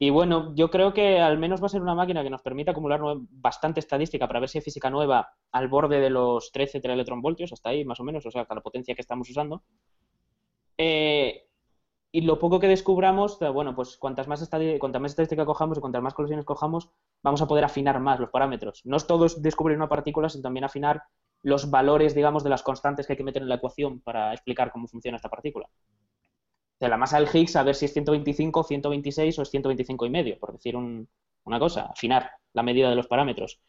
Y 0.00 0.10
bueno, 0.10 0.54
yo 0.54 0.70
creo 0.70 0.94
que 0.94 1.18
al 1.20 1.38
menos 1.38 1.60
va 1.60 1.66
a 1.66 1.70
ser 1.70 1.82
una 1.82 1.94
máquina 1.94 2.22
que 2.22 2.30
nos 2.30 2.42
permita 2.42 2.70
acumular 2.70 3.00
bastante 3.30 3.80
estadística 3.80 4.28
para 4.28 4.38
ver 4.38 4.48
si 4.48 4.58
hay 4.58 4.62
física 4.62 4.90
nueva 4.90 5.32
al 5.50 5.68
borde 5.68 5.98
de 5.98 6.10
los 6.10 6.52
13 6.52 6.80
telectronvoltios, 6.80 7.52
hasta 7.52 7.70
ahí 7.70 7.84
más 7.84 7.98
o 7.98 8.04
menos, 8.04 8.24
o 8.24 8.30
sea, 8.30 8.42
hasta 8.42 8.54
la 8.54 8.60
potencia 8.60 8.94
que 8.94 9.00
estamos 9.00 9.28
usando. 9.28 9.62
Eh, 10.76 11.48
y 12.12 12.20
lo 12.22 12.38
poco 12.38 12.60
que 12.60 12.68
descubramos, 12.68 13.42
eh, 13.42 13.48
bueno, 13.48 13.74
pues 13.74 13.96
cuantas 13.98 14.28
más 14.28 14.48
cuanta 14.78 14.98
más 15.00 15.12
estadística 15.12 15.44
cojamos 15.44 15.78
y 15.78 15.80
cuantas 15.80 16.02
más 16.02 16.14
colisiones 16.14 16.46
cojamos, 16.46 16.90
vamos 17.22 17.42
a 17.42 17.48
poder 17.48 17.64
afinar 17.64 17.98
más 18.00 18.20
los 18.20 18.30
parámetros. 18.30 18.82
No 18.84 18.96
es 18.96 19.06
todo 19.06 19.26
descubrir 19.38 19.76
una 19.76 19.88
partícula, 19.88 20.28
sino 20.28 20.42
también 20.42 20.64
afinar 20.64 21.02
los 21.42 21.70
valores, 21.70 22.14
digamos, 22.14 22.44
de 22.44 22.50
las 22.50 22.62
constantes 22.62 23.06
que 23.06 23.14
hay 23.14 23.16
que 23.16 23.24
meter 23.24 23.42
en 23.42 23.48
la 23.48 23.56
ecuación 23.56 24.00
para 24.00 24.32
explicar 24.32 24.70
cómo 24.70 24.86
funciona 24.86 25.16
esta 25.16 25.28
partícula. 25.28 25.68
De 26.80 26.88
la 26.88 26.96
masa 26.96 27.18
del 27.18 27.28
Higgs, 27.32 27.56
a 27.56 27.62
ver 27.62 27.74
si 27.74 27.86
es 27.86 27.92
125, 27.92 28.62
126 28.64 29.38
o 29.38 29.42
es 29.42 29.50
125 29.50 30.06
y 30.06 30.10
medio, 30.10 30.38
por 30.38 30.52
decir 30.52 30.76
una 30.76 31.58
cosa, 31.58 31.86
afinar 31.86 32.30
la 32.52 32.62
medida 32.62 32.88
de 32.88 32.96
los 32.96 33.06
parámetros. 33.06 33.60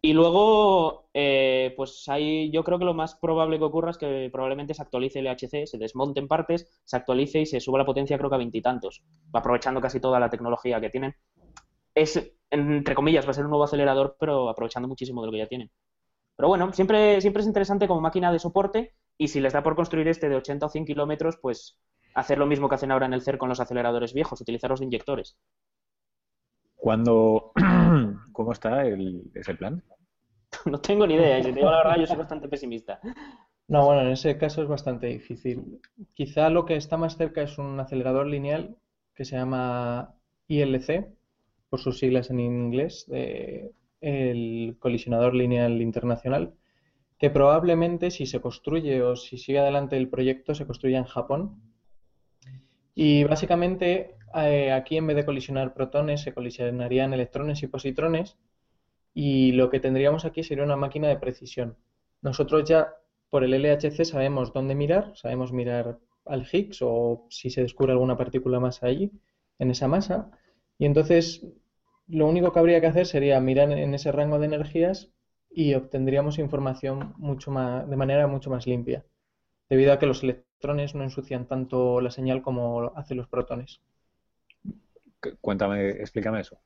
Y 0.00 0.12
luego, 0.12 1.08
eh, 1.12 1.74
pues 1.76 2.08
ahí 2.08 2.52
yo 2.52 2.62
creo 2.62 2.78
que 2.78 2.84
lo 2.84 2.94
más 2.94 3.16
probable 3.16 3.58
que 3.58 3.64
ocurra 3.64 3.90
es 3.90 3.98
que 3.98 4.28
probablemente 4.32 4.72
se 4.72 4.82
actualice 4.82 5.18
el 5.18 5.26
LHC, 5.26 5.66
se 5.66 5.78
desmonte 5.78 6.20
en 6.20 6.28
partes, 6.28 6.68
se 6.84 6.96
actualice 6.96 7.40
y 7.40 7.46
se 7.46 7.58
suba 7.58 7.78
la 7.78 7.84
potencia 7.84 8.16
creo 8.16 8.30
que 8.30 8.36
a 8.36 8.38
veintitantos, 8.38 9.02
aprovechando 9.32 9.80
casi 9.80 9.98
toda 9.98 10.20
la 10.20 10.30
tecnología 10.30 10.80
que 10.80 10.90
tienen. 10.90 11.16
Es, 11.94 12.32
entre 12.50 12.94
comillas, 12.94 13.26
va 13.26 13.30
a 13.32 13.34
ser 13.34 13.44
un 13.44 13.50
nuevo 13.50 13.64
acelerador, 13.64 14.16
pero 14.20 14.48
aprovechando 14.48 14.88
muchísimo 14.88 15.20
de 15.20 15.26
lo 15.26 15.32
que 15.32 15.38
ya 15.38 15.48
tienen. 15.48 15.70
Pero 16.36 16.48
bueno, 16.48 16.72
siempre, 16.72 17.20
siempre 17.20 17.40
es 17.42 17.48
interesante 17.48 17.88
como 17.88 18.00
máquina 18.00 18.30
de 18.30 18.38
soporte 18.38 18.94
y 19.16 19.26
si 19.26 19.40
les 19.40 19.52
da 19.52 19.64
por 19.64 19.74
construir 19.74 20.06
este 20.06 20.28
de 20.28 20.36
80 20.36 20.66
o 20.66 20.68
100 20.68 20.86
kilómetros, 20.86 21.38
pues 21.42 21.76
hacer 22.18 22.38
lo 22.38 22.46
mismo 22.46 22.68
que 22.68 22.74
hacen 22.74 22.90
ahora 22.90 23.06
en 23.06 23.12
el 23.12 23.22
CER 23.22 23.38
con 23.38 23.48
los 23.48 23.60
aceleradores 23.60 24.12
viejos, 24.12 24.40
utilizar 24.40 24.70
los 24.70 24.82
inyectores. 24.82 25.36
¿Cuándo, 26.76 27.52
¿Cómo 28.32 28.52
está 28.52 28.86
el, 28.86 29.30
ese 29.34 29.54
plan? 29.54 29.82
no 30.66 30.80
tengo 30.80 31.06
ni 31.06 31.14
idea, 31.14 31.38
y 31.38 31.42
si 31.42 31.50
te 31.50 31.56
digo 31.56 31.70
la 31.70 31.78
verdad, 31.78 31.96
yo 31.98 32.06
soy 32.06 32.16
bastante 32.16 32.48
pesimista. 32.48 33.00
No, 33.68 33.84
bueno, 33.84 34.02
en 34.02 34.08
ese 34.08 34.38
caso 34.38 34.62
es 34.62 34.68
bastante 34.68 35.08
difícil. 35.08 35.80
Quizá 36.14 36.48
lo 36.48 36.64
que 36.64 36.76
está 36.76 36.96
más 36.96 37.16
cerca 37.16 37.42
es 37.42 37.58
un 37.58 37.78
acelerador 37.78 38.26
lineal 38.26 38.76
que 39.14 39.24
se 39.24 39.36
llama 39.36 40.14
ILC, 40.46 41.08
por 41.68 41.80
sus 41.80 41.98
siglas 41.98 42.30
en 42.30 42.40
inglés, 42.40 43.06
de 43.08 43.72
el 44.00 44.76
colisionador 44.78 45.34
lineal 45.34 45.82
internacional, 45.82 46.54
que 47.18 47.30
probablemente 47.30 48.10
si 48.10 48.26
se 48.26 48.40
construye 48.40 49.02
o 49.02 49.16
si 49.16 49.36
sigue 49.38 49.58
adelante 49.58 49.96
el 49.96 50.08
proyecto 50.08 50.54
se 50.54 50.66
construya 50.66 50.98
en 50.98 51.04
Japón. 51.04 51.60
Y 53.00 53.22
básicamente 53.22 54.16
eh, 54.34 54.72
aquí 54.72 54.96
en 54.96 55.06
vez 55.06 55.14
de 55.14 55.24
colisionar 55.24 55.72
protones 55.72 56.20
se 56.20 56.34
colisionarían 56.34 57.14
electrones 57.14 57.62
y 57.62 57.68
positrones. 57.68 58.36
Y 59.14 59.52
lo 59.52 59.70
que 59.70 59.78
tendríamos 59.78 60.24
aquí 60.24 60.42
sería 60.42 60.64
una 60.64 60.74
máquina 60.74 61.06
de 61.06 61.16
precisión. 61.16 61.76
Nosotros 62.22 62.68
ya 62.68 62.92
por 63.30 63.44
el 63.44 63.54
LHC 63.54 64.04
sabemos 64.04 64.52
dónde 64.52 64.74
mirar, 64.74 65.12
sabemos 65.14 65.52
mirar 65.52 66.00
al 66.26 66.44
Higgs 66.50 66.82
o 66.82 67.28
si 67.30 67.50
se 67.50 67.62
descubre 67.62 67.92
alguna 67.92 68.16
partícula 68.16 68.58
más 68.58 68.82
allí, 68.82 69.12
en 69.60 69.70
esa 69.70 69.86
masa, 69.86 70.32
y 70.76 70.84
entonces 70.84 71.46
lo 72.08 72.26
único 72.26 72.52
que 72.52 72.58
habría 72.58 72.80
que 72.80 72.88
hacer 72.88 73.06
sería 73.06 73.40
mirar 73.40 73.70
en 73.70 73.94
ese 73.94 74.10
rango 74.10 74.40
de 74.40 74.46
energías 74.46 75.12
y 75.50 75.74
obtendríamos 75.74 76.40
información 76.40 77.14
mucho 77.16 77.52
más, 77.52 77.88
de 77.88 77.96
manera 77.96 78.26
mucho 78.26 78.50
más 78.50 78.66
limpia, 78.66 79.04
debido 79.68 79.92
a 79.92 79.98
que 79.98 80.06
los 80.06 80.22
electrones 80.22 80.94
no 80.94 81.04
ensucian 81.04 81.46
tanto 81.46 82.00
la 82.00 82.10
señal 82.10 82.42
como 82.42 82.92
hacen 82.96 83.16
los 83.16 83.28
protones. 83.28 83.80
Cuéntame, 85.40 85.90
explícame 85.90 86.40
eso. 86.40 86.58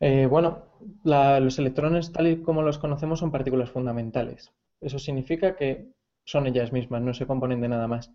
Eh, 0.00 0.26
bueno, 0.26 0.64
los 1.04 1.58
electrones 1.58 2.12
tal 2.12 2.26
y 2.26 2.42
como 2.42 2.62
los 2.62 2.78
conocemos 2.78 3.20
son 3.20 3.30
partículas 3.30 3.70
fundamentales. 3.70 4.52
Eso 4.80 4.98
significa 4.98 5.56
que 5.56 5.88
son 6.24 6.46
ellas 6.46 6.72
mismas, 6.72 7.02
no 7.02 7.14
se 7.14 7.26
componen 7.26 7.60
de 7.60 7.68
nada 7.68 7.86
más. 7.86 8.12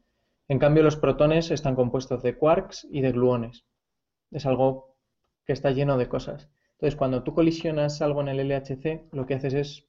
En 0.47 0.59
cambio, 0.59 0.83
los 0.83 0.97
protones 0.97 1.51
están 1.51 1.75
compuestos 1.75 2.23
de 2.23 2.35
quarks 2.35 2.87
y 2.91 3.01
de 3.01 3.11
gluones. 3.11 3.65
Es 4.31 4.45
algo 4.45 4.95
que 5.45 5.53
está 5.53 5.71
lleno 5.71 5.97
de 5.97 6.09
cosas. 6.09 6.49
Entonces, 6.73 6.95
cuando 6.95 7.23
tú 7.23 7.33
colisionas 7.33 8.01
algo 8.01 8.21
en 8.21 8.29
el 8.29 8.47
LHC, 8.47 9.09
lo 9.11 9.25
que 9.25 9.35
haces 9.35 9.53
es, 9.53 9.85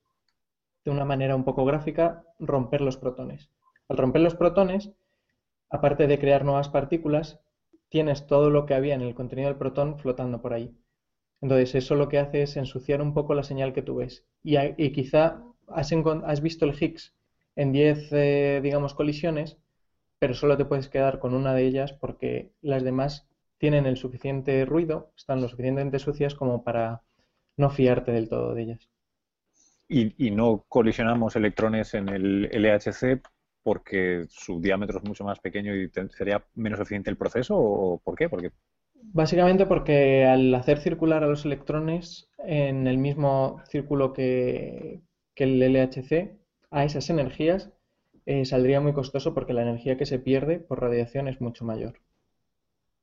de 0.85 0.91
una 0.91 1.05
manera 1.05 1.37
un 1.37 1.45
poco 1.45 1.65
gráfica, 1.65 2.25
romper 2.39 2.81
los 2.81 2.97
protones. 2.97 3.51
Al 3.91 3.97
romper 3.97 4.23
los 4.23 4.37
protones, 4.37 4.93
aparte 5.69 6.07
de 6.07 6.21
crear 6.21 6.45
nuevas 6.45 6.69
partículas, 6.69 7.41
tienes 7.89 8.25
todo 8.25 8.49
lo 8.49 8.65
que 8.65 8.75
había 8.75 8.95
en 8.95 9.01
el 9.01 9.17
contenido 9.17 9.49
del 9.49 9.59
protón 9.59 9.99
flotando 9.99 10.41
por 10.41 10.53
ahí. 10.53 10.73
Entonces, 11.41 11.75
eso 11.75 11.97
lo 11.97 12.09
que 12.09 12.21
hace 12.21 12.43
es 12.43 12.57
ensuciar 12.57 13.03
un 13.03 13.15
poco 13.15 13.35
la 13.35 13.43
señal 13.43 13.73
que 13.73 13.83
tú 13.83 13.97
ves. 13.97 14.25
Y, 14.45 14.93
quizá 14.93 15.43
has, 15.67 16.41
visto 16.41 16.67
el 16.67 16.81
Higgs 16.81 17.17
en 17.57 17.73
10, 17.73 18.13
eh, 18.13 18.61
digamos, 18.63 18.95
colisiones, 18.95 19.59
pero 20.21 20.35
solo 20.35 20.57
te 20.57 20.67
puedes 20.67 20.89
quedar 20.89 21.19
con 21.19 21.35
una 21.35 21.53
de 21.53 21.67
ellas 21.67 21.93
porque 21.93 22.53
las 22.63 22.85
demás 22.85 23.27
tienen 23.59 23.87
el 23.87 23.97
suficiente 23.97 24.65
ruido, 24.67 25.11
están 25.17 25.43
lo 25.43 25.49
suficientemente 25.49 25.99
sucias 25.99 26.37
como 26.37 26.63
para 26.63 27.03
no 27.57 27.71
fiarte 27.71 28.13
del 28.13 28.29
todo 28.29 28.55
de 28.55 28.63
ellas. 28.63 28.89
Y, 29.89 30.31
no 30.31 30.65
colisionamos 30.69 31.35
electrones 31.35 31.95
en 31.95 32.09
el 32.09 32.45
LHC 32.53 33.21
porque 33.63 34.27
su 34.29 34.61
diámetro 34.61 34.99
es 34.99 35.05
mucho 35.05 35.25
más 35.25 35.41
pequeño 35.41 35.75
y 35.75 35.91
sería 36.11 36.45
menos 36.55 36.81
eficiente 36.81 37.11
el 37.11 37.17
proceso 37.17 37.57
o 37.57 37.99
por 37.99 38.17
qué? 38.17 38.29
Porque 38.29 38.53
Básicamente 39.03 39.67
porque 39.67 40.27
al 40.27 40.55
hacer 40.55 40.79
circular 40.79 41.25
a 41.25 41.27
los 41.27 41.45
electrones 41.45 42.29
en 42.39 42.87
el 42.87 42.99
mismo 42.99 43.61
círculo 43.69 44.13
que, 44.13 45.01
el 45.37 45.63
LHC, 45.63 46.39
a 46.71 46.85
esas 46.85 47.09
energías 47.09 47.71
eh, 48.27 48.45
saldría 48.45 48.83
muy 48.83 48.93
costoso 48.93 49.33
porque 49.33 49.55
la 49.55 49.63
energía 49.63 49.97
que 49.97 50.05
se 50.05 50.19
pierde 50.19 50.59
por 50.59 50.83
radiación 50.83 51.29
es 51.29 51.41
mucho 51.41 51.65
mayor. 51.65 51.95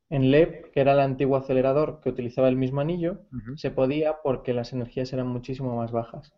En 0.10 0.30
LEP, 0.30 0.72
que 0.72 0.82
era 0.82 0.93
el 0.93 1.00
antiguo 1.00 1.36
acelerador 1.36 2.00
que 2.02 2.10
utilizaba 2.10 2.48
el 2.48 2.56
mismo 2.56 2.80
anillo, 2.80 3.22
se 3.56 3.72
podía 3.72 4.22
porque 4.22 4.54
las 4.54 4.72
energías 4.72 5.12
eran 5.13 5.28
muchísimo 5.28 5.76
más 5.76 5.91
bajas. 5.91 6.32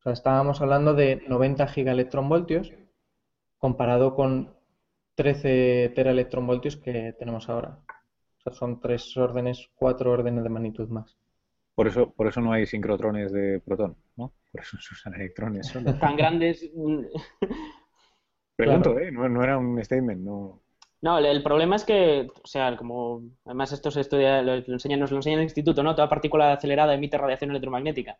O 0.00 0.02
sea, 0.02 0.12
estábamos 0.12 0.60
hablando 0.60 0.92
de 0.92 1.22
90 1.26 1.66
gigaelectronvoltios 1.66 2.74
comparado 3.58 4.14
con 4.14 4.54
13 5.14 5.92
teraelectronvoltios 5.94 6.76
que 6.76 7.14
tenemos 7.18 7.48
ahora. 7.48 7.80
O 8.38 8.40
sea, 8.40 8.52
son 8.52 8.80
tres 8.80 9.16
órdenes, 9.16 9.68
cuatro 9.74 10.12
órdenes 10.12 10.44
de 10.44 10.50
magnitud 10.50 10.88
más. 10.88 11.16
Por 11.74 11.86
eso, 11.86 12.10
por 12.10 12.26
eso 12.26 12.40
no 12.40 12.52
hay 12.52 12.66
sincrotrones 12.66 13.32
de 13.32 13.60
protón, 13.60 13.96
¿no? 14.16 14.32
Por 14.50 14.62
eso 14.62 14.78
se 14.80 14.94
usan 14.94 15.14
electrones. 15.14 15.72
Tan 16.00 16.16
grandes. 16.16 16.68
Pregunto, 18.56 18.98
¿eh? 18.98 19.12
No, 19.12 19.28
no, 19.28 19.44
era 19.44 19.58
un 19.58 19.82
statement, 19.84 20.20
no. 20.20 20.60
No, 21.00 21.18
el 21.18 21.42
problema 21.44 21.76
es 21.76 21.84
que, 21.84 22.26
o 22.42 22.46
sea, 22.46 22.76
como 22.76 23.22
además 23.44 23.70
esto 23.70 23.90
se 23.92 24.00
estudia, 24.00 24.42
lo, 24.42 24.54
enseña, 24.54 24.96
nos 24.96 25.12
lo 25.12 25.18
enseña 25.18 25.34
en 25.34 25.40
el 25.40 25.44
instituto, 25.44 25.84
¿no? 25.84 25.94
Toda 25.94 26.08
partícula 26.08 26.52
acelerada 26.52 26.94
emite 26.94 27.16
radiación 27.16 27.50
electromagnética. 27.50 28.16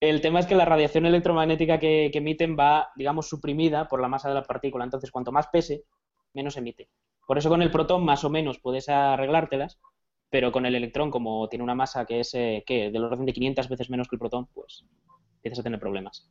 El 0.00 0.22
tema 0.22 0.40
es 0.40 0.46
que 0.46 0.54
la 0.54 0.64
radiación 0.64 1.04
electromagnética 1.04 1.78
que, 1.78 2.10
emiten 2.12 2.56
va, 2.58 2.88
digamos, 2.96 3.28
suprimida 3.28 3.86
por 3.86 4.00
la 4.00 4.08
masa 4.08 4.28
de 4.28 4.34
la 4.34 4.42
partícula. 4.42 4.84
Entonces, 4.84 5.10
cuanto 5.10 5.30
más 5.30 5.48
pese, 5.48 5.84
menos 6.32 6.56
emite. 6.56 6.88
Por 7.26 7.36
eso 7.36 7.50
con 7.50 7.60
el 7.60 7.70
protón 7.70 8.04
más 8.04 8.24
o 8.24 8.30
menos 8.30 8.58
puedes 8.58 8.88
arreglártelas, 8.88 9.78
pero 10.30 10.52
con 10.52 10.64
el 10.64 10.74
electrón, 10.74 11.10
como 11.10 11.48
tiene 11.48 11.62
una 11.62 11.74
masa 11.74 12.06
que 12.06 12.20
es 12.20 12.32
eh, 12.34 12.64
¿qué? 12.66 12.90
del 12.90 13.04
orden 13.04 13.26
de 13.26 13.32
500 13.34 13.68
veces 13.68 13.90
menos 13.90 14.08
que 14.08 14.16
el 14.16 14.20
protón, 14.20 14.46
pues 14.54 14.86
empiezas 15.36 15.58
a 15.60 15.62
tener 15.62 15.78
problemas. 15.78 16.30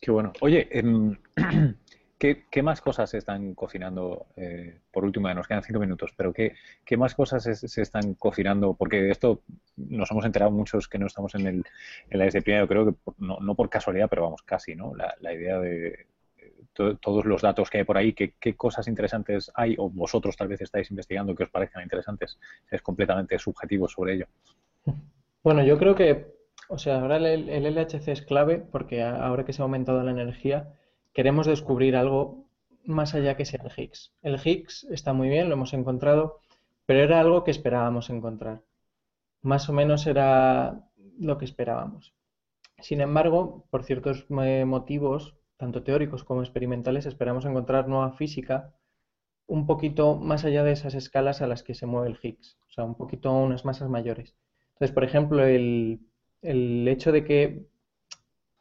Qué 0.00 0.10
bueno. 0.10 0.32
Oye, 0.40 0.68
em, 0.70 1.16
¿Qué, 2.18 2.62
más 2.64 2.80
cosas 2.80 3.10
se 3.10 3.18
están 3.18 3.54
cocinando? 3.54 4.26
Eh, 4.36 4.80
por 4.92 5.04
último, 5.04 5.32
nos 5.32 5.46
quedan 5.46 5.62
cinco 5.62 5.78
minutos, 5.78 6.12
pero 6.16 6.32
¿qué, 6.32 6.56
más 6.96 7.14
cosas 7.14 7.44
se, 7.44 7.82
están 7.82 8.14
cocinando? 8.14 8.74
Porque 8.74 9.08
esto 9.10 9.42
nos 9.76 10.10
hemos 10.10 10.24
enterado 10.24 10.50
muchos 10.50 10.88
que 10.88 10.98
no 10.98 11.06
estamos 11.06 11.36
en, 11.36 11.46
el, 11.46 11.64
en 12.10 12.18
la 12.18 12.24
disciplina, 12.24 12.58
yo 12.58 12.66
creo 12.66 12.86
que 12.86 12.94
no, 13.18 13.54
por 13.54 13.70
casualidad, 13.70 14.08
pero 14.10 14.22
vamos, 14.22 14.42
casi, 14.42 14.74
¿no? 14.74 14.94
La, 14.96 15.32
idea 15.32 15.60
de 15.60 16.06
todos 16.74 17.24
los 17.24 17.42
datos 17.42 17.70
que 17.70 17.78
hay 17.78 17.84
por 17.84 17.96
ahí, 17.96 18.12
¿qué, 18.12 18.56
cosas 18.56 18.88
interesantes 18.88 19.52
hay 19.54 19.76
o 19.78 19.88
vosotros 19.88 20.36
tal 20.36 20.48
vez 20.48 20.60
estáis 20.60 20.90
investigando 20.90 21.36
que 21.36 21.44
os 21.44 21.50
parezcan 21.50 21.84
interesantes? 21.84 22.40
Es 22.68 22.82
completamente 22.82 23.38
subjetivo 23.38 23.86
sobre 23.86 24.14
ello. 24.14 24.26
Bueno, 25.44 25.62
yo 25.62 25.78
creo 25.78 25.94
que, 25.94 26.34
o 26.68 26.78
sea, 26.78 27.00
ahora 27.00 27.18
el, 27.18 27.48
el 27.48 27.74
LHC 27.74 28.08
es 28.08 28.22
clave 28.22 28.58
porque 28.58 29.04
ahora 29.04 29.44
que 29.44 29.52
se 29.52 29.62
ha 29.62 29.64
aumentado 29.64 30.02
la 30.02 30.10
energía, 30.10 30.74
queremos 31.18 31.48
descubrir 31.48 31.96
algo 31.96 32.46
más 32.84 33.12
allá 33.12 33.36
que 33.36 33.44
sea 33.44 33.58
el 33.64 33.72
Higgs. 33.76 34.12
El 34.22 34.38
Higgs 34.38 34.84
está 34.84 35.12
muy 35.12 35.28
bien, 35.28 35.48
lo 35.48 35.54
hemos 35.54 35.74
encontrado, 35.74 36.38
pero 36.86 37.00
era 37.00 37.18
algo 37.18 37.42
que 37.42 37.50
esperábamos 37.50 38.08
encontrar. 38.08 38.62
Más 39.42 39.68
o 39.68 39.72
menos 39.72 40.06
era 40.06 40.88
lo 41.18 41.36
que 41.36 41.44
esperábamos. 41.44 42.14
Sin 42.78 43.00
embargo, 43.00 43.66
por 43.68 43.82
ciertos 43.82 44.26
eh, 44.44 44.64
motivos, 44.64 45.34
tanto 45.56 45.82
teóricos 45.82 46.22
como 46.22 46.42
experimentales, 46.42 47.04
esperamos 47.04 47.44
encontrar 47.46 47.88
nueva 47.88 48.12
física 48.12 48.72
un 49.48 49.66
poquito 49.66 50.14
más 50.14 50.44
allá 50.44 50.62
de 50.62 50.70
esas 50.70 50.94
escalas 50.94 51.42
a 51.42 51.48
las 51.48 51.64
que 51.64 51.74
se 51.74 51.86
mueve 51.86 52.10
el 52.10 52.18
Higgs, 52.22 52.58
o 52.68 52.70
sea, 52.70 52.84
un 52.84 52.94
poquito 52.94 53.32
unas 53.32 53.64
masas 53.64 53.88
mayores. 53.88 54.36
Entonces, 54.74 54.94
por 54.94 55.02
ejemplo, 55.02 55.44
el, 55.44 55.98
el 56.42 56.86
hecho 56.86 57.10
de 57.10 57.24
que 57.24 57.66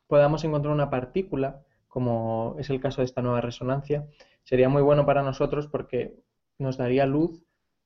podamos 0.08 0.44
encontrar 0.44 0.74
una 0.74 0.90
partícula 0.90 1.62
como 1.98 2.56
es 2.60 2.70
el 2.70 2.80
caso 2.80 3.02
de 3.02 3.06
esta 3.06 3.24
nueva 3.24 3.42
resonancia, 3.42 4.06
sería 4.44 4.70
muy 4.70 4.84
bueno 4.84 5.08
para 5.08 5.24
nosotros 5.24 5.66
porque 5.66 6.14
nos 6.60 6.78
daría 6.78 7.08
luz 7.08 7.44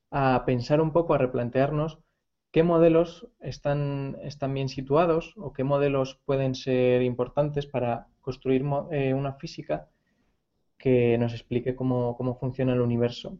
a 0.10 0.44
pensar 0.46 0.82
un 0.82 0.92
poco, 0.92 1.14
a 1.14 1.18
replantearnos 1.18 1.98
qué 2.52 2.62
modelos 2.62 3.30
están, 3.40 4.18
están 4.22 4.54
bien 4.54 4.68
situados 4.68 5.34
o 5.38 5.54
qué 5.54 5.64
modelos 5.64 6.20
pueden 6.26 6.56
ser 6.56 7.04
importantes 7.04 7.68
para 7.68 8.08
construir 8.20 8.66
eh, 8.92 9.14
una 9.14 9.36
física 9.36 9.88
que 10.78 11.18
nos 11.18 11.32
explique 11.32 11.74
cómo, 11.74 12.38
funciona 12.38 12.74
el 12.74 12.82
universo. 12.82 13.38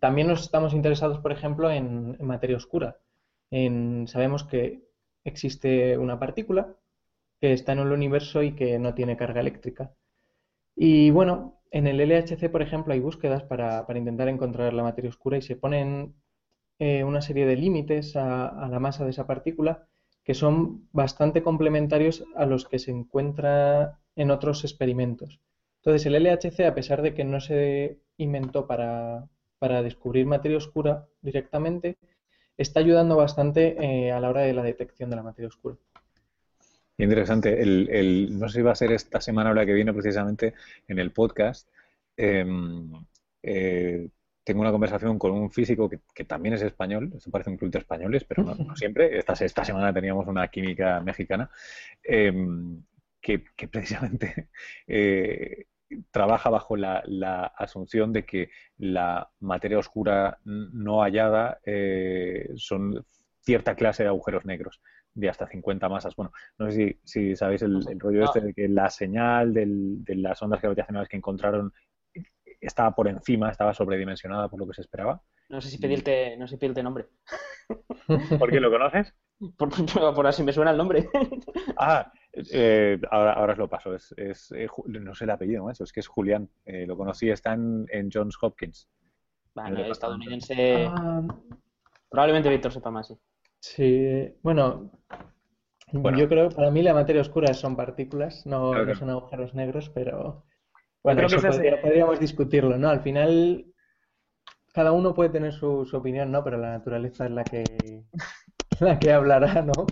También 0.00 0.26
nos 0.26 0.40
estamos 0.40 0.72
interesados, 0.72 1.18
por 1.18 1.32
ejemplo, 1.32 1.70
en, 1.70 2.16
materia 2.24 2.56
oscura. 2.56 2.96
sabemos 4.06 4.44
que 4.44 4.84
existe 5.22 5.98
una 5.98 6.18
partícula 6.18 6.78
que 7.42 7.52
está 7.52 7.72
en 7.72 7.80
el 7.80 7.90
universo 7.90 8.44
y 8.44 8.52
que 8.52 8.78
no 8.78 8.94
tiene 8.94 9.16
carga 9.16 9.40
eléctrica. 9.40 9.92
Y 10.76 11.10
bueno, 11.10 11.60
en 11.72 11.88
el 11.88 11.98
LHC, 11.98 12.48
por 12.52 12.62
ejemplo, 12.62 12.92
hay 12.92 13.00
búsquedas 13.00 13.42
para, 13.42 13.84
intentar 13.96 14.28
encontrar 14.28 14.72
la 14.72 14.84
materia 14.84 15.10
oscura 15.10 15.38
y 15.38 15.42
se 15.42 15.56
ponen 15.56 16.14
eh, 16.78 17.02
una 17.02 17.20
serie 17.20 17.44
de 17.44 17.56
límites 17.56 18.14
a, 18.14 18.68
la 18.70 18.78
masa 18.78 19.02
de 19.04 19.10
esa 19.10 19.26
partícula 19.26 19.88
que 20.22 20.34
son 20.34 20.88
bastante 20.92 21.42
complementarios 21.42 22.24
a 22.36 22.46
los 22.46 22.68
que 22.68 22.78
se 22.78 22.92
encuentra 22.92 23.98
en 24.14 24.30
otros 24.30 24.62
experimentos. 24.62 25.40
Entonces, 25.78 26.06
el 26.06 26.22
LHC, 26.22 26.60
a 26.60 26.76
pesar 26.76 27.02
de 27.02 27.12
que 27.12 27.24
no 27.24 27.40
se 27.40 27.98
inventó 28.18 28.68
para, 28.68 29.26
descubrir 29.82 30.26
materia 30.26 30.58
oscura 30.58 31.06
directamente, 31.22 31.98
está 32.56 32.78
ayudando 32.78 33.16
bastante 33.16 33.76
eh, 33.84 34.12
a 34.12 34.20
la 34.20 34.30
hora 34.30 34.42
de 34.42 34.52
la 34.52 34.62
detección 34.62 35.10
de 35.10 35.16
la 35.16 35.24
materia 35.24 35.48
oscura. 35.48 35.76
Interesante. 36.98 37.60
El, 37.62 38.38
no 38.38 38.48
sé 38.48 38.58
si 38.58 38.62
va 38.62 38.72
a 38.72 38.76
ser 38.76 38.92
esta 38.92 39.20
semana 39.20 39.50
o 39.50 39.54
la 39.54 39.66
que 39.66 39.72
viene 39.72 39.92
precisamente 39.92 40.54
en 40.88 40.98
el 40.98 41.10
podcast. 41.10 41.68
Em, 42.16 42.92
eh, 43.42 44.08
tengo 44.44 44.60
una 44.60 44.72
conversación 44.72 45.18
con 45.18 45.32
un 45.32 45.50
físico 45.50 45.88
que, 45.88 46.24
también 46.24 46.54
es 46.54 46.62
español, 46.62 47.12
esto 47.16 47.30
parece 47.30 47.50
un 47.50 47.56
club 47.56 47.70
de 47.70 47.78
españoles, 47.78 48.24
pero 48.24 48.42
no, 48.42 48.76
siempre. 48.76 49.18
Esta, 49.18 49.32
esta 49.44 49.64
semana 49.64 49.92
teníamos 49.92 50.26
una 50.26 50.48
química 50.48 51.00
mexicana, 51.00 51.50
em, 52.02 52.82
que, 53.20 53.38
precisamente 53.70 54.48
eh, 54.86 55.66
trabaja 56.10 56.50
bajo 56.50 56.76
la, 56.76 57.44
asunción 57.56 58.12
de 58.12 58.24
que 58.24 58.50
la 58.78 59.30
materia 59.40 59.78
oscura 59.78 60.38
no 60.44 61.02
hallada 61.02 61.60
eh, 61.64 62.50
son 62.56 63.04
cierta 63.40 63.74
clase 63.74 64.02
de 64.02 64.08
agujeros 64.08 64.44
negros 64.44 64.80
de 65.14 65.28
hasta 65.28 65.46
50 65.46 65.88
masas. 65.88 66.16
Bueno, 66.16 66.32
no 66.58 66.70
sé 66.70 66.98
si, 67.04 67.36
sabéis 67.36 67.62
el, 67.62 67.82
rollo 67.98 68.24
este 68.24 68.40
de 68.40 68.54
que 68.54 68.68
la 68.68 68.90
señal 68.90 69.52
de 69.52 70.14
las 70.16 70.42
ondas 70.42 70.60
gravitacionales 70.60 71.08
que 71.08 71.16
encontraron 71.16 71.72
estaba 72.62 72.94
por 72.94 73.08
encima, 73.08 73.50
estaba 73.50 73.74
sobredimensionada 73.74 74.48
por 74.48 74.60
lo 74.60 74.66
que 74.66 74.74
se 74.74 74.82
esperaba. 74.82 75.20
No 75.48 75.60
sé 75.60 75.68
si 75.68 75.78
pedirte, 75.78 76.36
no 76.38 76.46
sé 76.46 76.56
pedirte 76.56 76.82
nombre. 76.82 77.08
¿Por 78.38 78.50
qué 78.50 78.60
lo 78.60 78.70
conoces? 78.70 79.14
Por, 79.58 79.70
por, 80.14 80.24
así 80.28 80.44
me 80.44 80.52
suena 80.52 80.70
el 80.70 80.76
nombre. 80.76 81.08
ah, 81.76 82.12
eh, 82.32 82.96
ahora, 83.10 83.32
ahora 83.32 83.52
os 83.54 83.58
lo 83.58 83.68
paso. 83.68 83.92
Es, 83.92 84.14
eh, 84.56 84.68
no 84.86 85.16
sé 85.16 85.24
el 85.24 85.30
apellido, 85.30 85.68
eso 85.68 85.82
es 85.82 85.92
que 85.92 85.98
es 85.98 86.06
Julián. 86.06 86.48
Eh, 86.64 86.86
lo 86.86 86.96
conocí, 86.96 87.28
está 87.28 87.52
en, 87.54 88.08
Johns 88.12 88.38
Hopkins. 88.40 88.88
Vale, 89.52 89.90
estadounidense. 89.90 90.86
Ah. 90.86 91.26
Probablemente 92.08 92.50
Víctor 92.50 92.70
sepa 92.70 92.92
más, 92.92 93.08
sí. 93.08 93.18
Sí, 93.62 94.34
bueno, 94.42 94.90
yo 95.92 96.28
creo 96.28 96.48
que 96.48 96.56
para 96.56 96.72
mí 96.72 96.82
la 96.82 96.94
materia 96.94 97.22
oscura 97.22 97.54
son 97.54 97.76
partículas, 97.76 98.44
no, 98.44 98.72
son 98.96 99.08
agujeros 99.08 99.54
negros, 99.54 99.88
pero 99.88 100.44
bueno, 101.04 101.24
eso 101.26 101.38
podríamos 101.80 102.18
discutirlo, 102.18 102.76
¿no? 102.76 102.88
Al 102.88 103.02
final, 103.02 103.66
cada 104.74 104.90
uno 104.90 105.14
puede 105.14 105.30
tener 105.30 105.52
su, 105.52 105.86
su, 105.86 105.96
opinión, 105.96 106.32
¿no? 106.32 106.42
Pero 106.42 106.58
la 106.58 106.70
naturaleza 106.70 107.26
es 107.26 107.30
la 107.30 107.44
que 107.44 108.02
la 108.80 108.98
que 108.98 109.12
hablará, 109.12 109.62
¿no? 109.62 109.86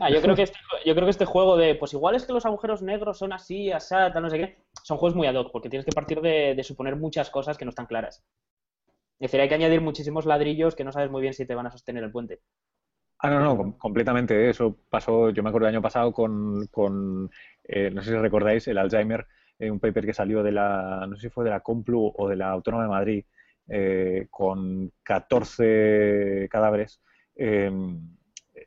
Ah, 0.00 0.08
yo 0.08 0.22
creo 0.22 0.34
que 0.34 0.44
este, 0.44 0.58
yo 0.86 0.94
creo 0.94 1.04
que 1.04 1.10
este 1.10 1.26
juego 1.26 1.58
de, 1.58 1.74
pues 1.74 1.92
igual 1.92 2.14
es 2.14 2.24
que 2.24 2.32
los 2.32 2.46
agujeros 2.46 2.80
negros 2.80 3.18
son 3.18 3.34
así, 3.34 3.70
asata, 3.70 4.18
no 4.18 4.30
sé 4.30 4.38
qué, 4.38 4.56
son 4.82 4.96
juegos 4.96 5.14
muy 5.14 5.26
ad 5.26 5.34
hoc, 5.34 5.52
porque 5.52 5.68
tienes 5.68 5.84
que 5.84 5.92
partir 5.92 6.22
de, 6.22 6.58
suponer 6.64 6.96
muchas 6.96 7.28
cosas 7.28 7.58
que 7.58 7.66
no 7.66 7.68
están 7.68 7.84
claras. 7.84 8.24
Es 9.18 9.30
decir, 9.30 9.42
hay 9.42 9.50
que 9.50 9.56
añadir 9.56 9.82
muchísimos 9.82 10.24
ladrillos 10.24 10.74
que 10.74 10.84
no 10.84 10.92
sabes 10.92 11.10
muy 11.10 11.20
bien 11.20 11.34
si 11.34 11.44
te 11.44 11.54
van 11.54 11.66
a 11.66 11.70
sostener 11.70 12.02
el 12.02 12.10
puente. 12.10 12.40
Ah, 13.22 13.28
no, 13.30 13.40
no, 13.40 13.76
completamente. 13.78 14.46
¿eh? 14.46 14.50
Eso 14.50 14.76
pasó, 14.88 15.30
yo 15.30 15.42
me 15.42 15.50
acuerdo 15.50 15.68
el 15.68 15.74
año 15.74 15.82
pasado 15.82 16.12
con, 16.12 16.66
con 16.68 17.30
eh, 17.64 17.90
no 17.90 18.02
sé 18.02 18.10
si 18.10 18.16
recordáis, 18.16 18.66
el 18.68 18.78
Alzheimer, 18.78 19.26
eh, 19.58 19.70
un 19.70 19.78
paper 19.78 20.06
que 20.06 20.14
salió 20.14 20.42
de 20.42 20.52
la, 20.52 21.06
no 21.08 21.16
sé 21.16 21.22
si 21.22 21.28
fue 21.28 21.44
de 21.44 21.50
la 21.50 21.60
Complu 21.60 22.12
o 22.16 22.28
de 22.28 22.36
la 22.36 22.50
Autónoma 22.50 22.84
de 22.84 22.88
Madrid, 22.88 23.24
con 24.30 24.90
14 25.04 26.48
cadáveres 26.50 27.00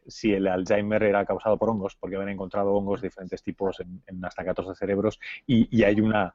si 0.08 0.34
el 0.34 0.48
Alzheimer 0.48 1.04
era 1.04 1.26
causado 1.26 1.58
por 1.58 1.70
hongos, 1.70 1.96
porque 1.96 2.16
habían 2.16 2.32
encontrado 2.32 2.74
hongos 2.74 3.02
de 3.02 3.08
diferentes 3.08 3.42
tipos 3.44 3.80
en, 3.80 4.24
hasta 4.24 4.44
14 4.44 4.76
cerebros, 4.76 5.20
y, 5.46 5.84
hay 5.84 6.00
una, 6.00 6.34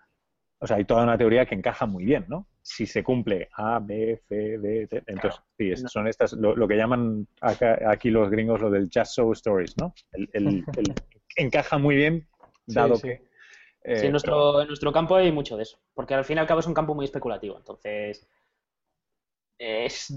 o 0.60 0.66
sea, 0.66 0.76
hay 0.76 0.84
toda 0.84 1.04
una 1.04 1.16
teoría 1.16 1.46
que 1.46 1.54
encaja 1.54 1.86
muy 1.86 2.04
bien, 2.04 2.24
¿no? 2.28 2.46
Si 2.62 2.86
se 2.86 3.02
cumple 3.02 3.48
A, 3.52 3.78
B, 3.78 4.20
C, 4.28 4.58
D, 4.58 4.86
T, 4.86 5.02
entonces, 5.06 5.40
sí, 5.56 5.74
son 5.86 6.08
estas, 6.08 6.32
lo, 6.32 6.68
que 6.68 6.76
llaman 6.76 7.26
aquí 7.40 8.10
los 8.10 8.30
gringos 8.30 8.60
lo 8.60 8.70
del 8.70 8.90
just 8.92 9.12
so 9.12 9.32
stories, 9.32 9.76
¿no? 9.76 9.94
El, 10.12 10.64
encaja 11.36 11.78
muy 11.78 11.96
bien, 11.96 12.28
dado 12.66 13.00
que... 13.00 13.18
sí, 13.18 13.24
en 13.84 14.06
eh, 14.06 14.10
nuestro, 14.10 14.60
en 14.60 14.68
nuestro 14.68 14.92
campo 14.92 15.16
hay 15.16 15.30
mucho 15.30 15.56
de 15.56 15.62
eso, 15.62 15.78
porque 15.94 16.14
al 16.14 16.24
fin 16.24 16.38
y 16.38 16.40
al 16.40 16.46
cabo 16.46 16.60
es 16.60 16.66
un 16.66 16.74
campo 16.74 16.94
muy 16.94 17.04
especulativo, 17.04 17.56
entonces 17.56 18.28
es 19.58 20.12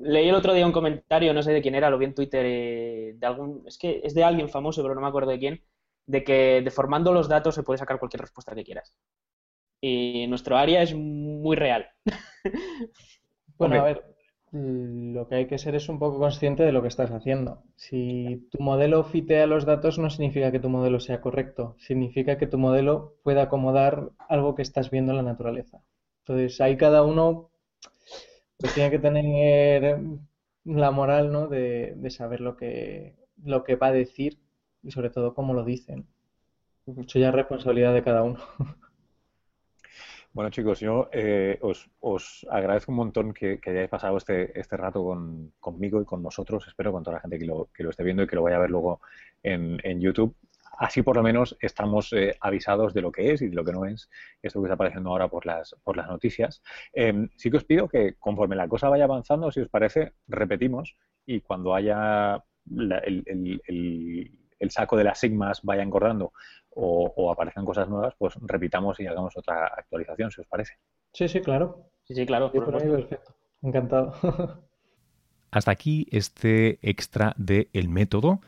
Leí 0.00 0.28
el 0.28 0.34
otro 0.34 0.52
día 0.52 0.66
un 0.66 0.72
comentario, 0.72 1.32
no 1.32 1.42
sé 1.42 1.52
de 1.52 1.62
quién 1.62 1.74
era, 1.74 1.90
lo 1.90 1.98
vi 1.98 2.04
en 2.06 2.14
Twitter, 2.14 2.44
eh, 2.46 3.14
de 3.16 3.26
algún, 3.26 3.64
es 3.66 3.78
que 3.78 4.00
es 4.04 4.14
de 4.14 4.22
alguien 4.22 4.48
famoso, 4.48 4.82
pero 4.82 4.94
no 4.94 5.00
me 5.00 5.08
acuerdo 5.08 5.30
de 5.30 5.38
quién, 5.38 5.64
de 6.06 6.24
que 6.24 6.60
deformando 6.62 7.12
los 7.12 7.28
datos 7.28 7.54
se 7.54 7.62
puede 7.62 7.78
sacar 7.78 7.98
cualquier 7.98 8.20
respuesta 8.20 8.54
que 8.54 8.64
quieras. 8.64 8.94
Y 9.80 10.26
nuestro 10.28 10.56
área 10.56 10.82
es 10.82 10.94
muy 10.94 11.56
real. 11.56 11.88
bueno, 13.58 13.80
a 13.80 13.84
ver, 13.84 14.04
lo 14.50 15.28
que 15.28 15.34
hay 15.34 15.46
que 15.46 15.58
ser 15.58 15.74
es 15.74 15.88
un 15.88 15.98
poco 15.98 16.18
consciente 16.18 16.62
de 16.62 16.72
lo 16.72 16.82
que 16.82 16.88
estás 16.88 17.10
haciendo. 17.10 17.62
Si 17.76 18.48
tu 18.50 18.62
modelo 18.62 19.04
fitea 19.04 19.46
los 19.46 19.66
datos 19.66 19.98
no 19.98 20.10
significa 20.10 20.50
que 20.50 20.60
tu 20.60 20.68
modelo 20.68 21.00
sea 21.00 21.20
correcto, 21.20 21.76
significa 21.78 22.38
que 22.38 22.46
tu 22.46 22.58
modelo 22.58 23.16
pueda 23.22 23.42
acomodar 23.42 24.10
algo 24.28 24.54
que 24.54 24.62
estás 24.62 24.90
viendo 24.90 25.12
en 25.12 25.18
la 25.18 25.22
naturaleza. 25.22 25.82
Entonces, 26.20 26.60
ahí 26.60 26.76
cada 26.76 27.02
uno 27.02 27.50
pues 28.58 28.74
tiene 28.74 28.90
que 28.90 28.98
tener 28.98 30.00
la 30.64 30.90
moral, 30.90 31.30
¿no? 31.30 31.46
De, 31.46 31.96
saber 32.10 32.40
lo 32.40 32.56
que, 32.56 33.14
lo 33.44 33.64
que 33.64 33.76
va 33.76 33.88
a 33.88 33.92
decir 33.92 34.38
y 34.82 34.90
sobre 34.90 35.10
todo 35.10 35.34
cómo 35.34 35.54
lo 35.54 35.64
dicen. 35.64 36.06
Eso 36.86 37.18
ya 37.18 37.28
es 37.28 37.34
responsabilidad 37.34 37.92
de 37.92 38.02
cada 38.02 38.22
uno. 38.22 38.38
Bueno, 40.38 40.50
chicos, 40.50 40.78
yo 40.78 41.08
eh, 41.10 41.58
os, 41.60 42.46
agradezco 42.48 42.92
un 42.92 42.98
montón 42.98 43.34
que, 43.34 43.58
hayáis 43.66 43.88
pasado 43.88 44.18
este, 44.18 44.56
este 44.56 44.76
rato 44.76 45.04
conmigo 45.58 46.00
y 46.00 46.04
con 46.04 46.22
nosotros. 46.22 46.64
Espero 46.68 46.92
con 46.92 47.02
toda 47.02 47.16
la 47.16 47.20
gente 47.20 47.40
que 47.40 47.44
lo, 47.44 47.68
que 47.74 47.82
lo 47.82 47.90
esté 47.90 48.04
viendo 48.04 48.22
y 48.22 48.28
que 48.28 48.36
lo 48.36 48.44
vaya 48.44 48.54
a 48.54 48.60
ver 48.60 48.70
luego 48.70 49.00
en, 49.42 50.00
YouTube 50.00 50.36
así 50.78 51.02
por 51.02 51.16
lo 51.16 51.24
menos 51.24 51.56
estamos 51.60 52.12
eh, 52.12 52.36
avisados 52.40 52.94
de 52.94 53.02
lo 53.02 53.10
que 53.10 53.32
es 53.32 53.42
y 53.42 53.48
de 53.48 53.56
lo 53.56 53.64
que 53.64 53.72
no 53.72 53.84
es 53.84 54.08
esto 54.40 54.60
que 54.60 54.66
está 54.66 54.74
apareciendo 54.74 55.10
ahora 55.10 55.26
por 55.26 55.44
las, 55.44 55.74
por 55.82 55.96
las 55.96 56.06
noticias. 56.06 56.62
Em, 56.92 57.28
sí 57.34 57.50
que 57.50 57.56
os 57.56 57.64
pido 57.64 57.88
que 57.88 58.14
conforme 58.20 58.54
la 58.54 58.68
cosa 58.68 58.88
vaya 58.88 59.06
avanzando, 59.06 59.50
si 59.50 59.58
os 59.58 59.68
parece, 59.68 60.12
repetimos 60.28 60.96
y 61.26 61.40
cuando 61.40 61.74
haya 61.74 62.44
el, 62.70 64.30
saco 64.70 64.96
de 64.96 65.04
las 65.04 65.18
sigmas 65.18 65.60
vaya 65.62 65.82
engordando 65.82 66.32
o, 66.70 67.32
aparezcan 67.32 67.64
cosas 67.64 67.88
nuevas, 67.88 68.14
pues 68.16 68.34
repitamos 68.40 69.00
y 69.00 69.06
hagamos 69.06 69.36
otra 69.36 69.66
actualización, 69.66 70.30
si 70.30 70.40
os 70.40 70.46
parece. 70.46 70.74
Sí, 71.12 71.28
sí, 71.28 71.40
claro. 71.40 71.90
Sí, 72.04 72.14
sí, 72.14 72.24
claro. 72.24 72.52
perfecto. 72.52 73.34
Encantado. 73.62 74.14
Hasta 75.50 75.70
aquí 75.70 76.06
este 76.10 76.78
extra 76.82 77.34
de 77.36 77.68
El 77.72 77.88
Método. 77.88 78.40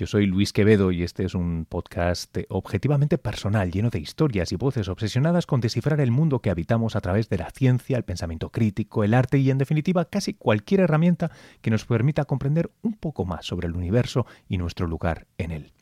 Yo 0.00 0.06
soy 0.06 0.24
Luis 0.24 0.54
Quevedo 0.54 0.92
y 0.92 1.02
este 1.02 1.26
es 1.26 1.34
un 1.34 1.66
podcast 1.68 2.34
objetivamente 2.48 3.18
personal, 3.18 3.70
lleno 3.70 3.90
de 3.90 3.98
historias 3.98 4.50
y 4.50 4.56
voces 4.56 4.88
obsesionadas 4.88 5.44
con 5.44 5.60
descifrar 5.60 6.00
el 6.00 6.10
mundo 6.10 6.38
que 6.38 6.48
habitamos 6.48 6.96
a 6.96 7.02
través 7.02 7.28
de 7.28 7.36
la 7.36 7.50
ciencia, 7.50 7.98
el 7.98 8.04
pensamiento 8.04 8.48
crítico, 8.48 9.04
el 9.04 9.12
arte 9.12 9.36
y, 9.36 9.50
en 9.50 9.58
definitiva, 9.58 10.06
casi 10.06 10.32
cualquier 10.32 10.80
herramienta 10.80 11.30
que 11.60 11.70
nos 11.70 11.84
permita 11.84 12.24
comprender 12.24 12.70
un 12.80 12.94
poco 12.94 13.26
más 13.26 13.44
sobre 13.44 13.68
el 13.68 13.76
universo 13.76 14.24
y 14.48 14.56
nuestro 14.56 14.86
lugar 14.86 15.26
en 15.36 15.50
él. 15.50 15.72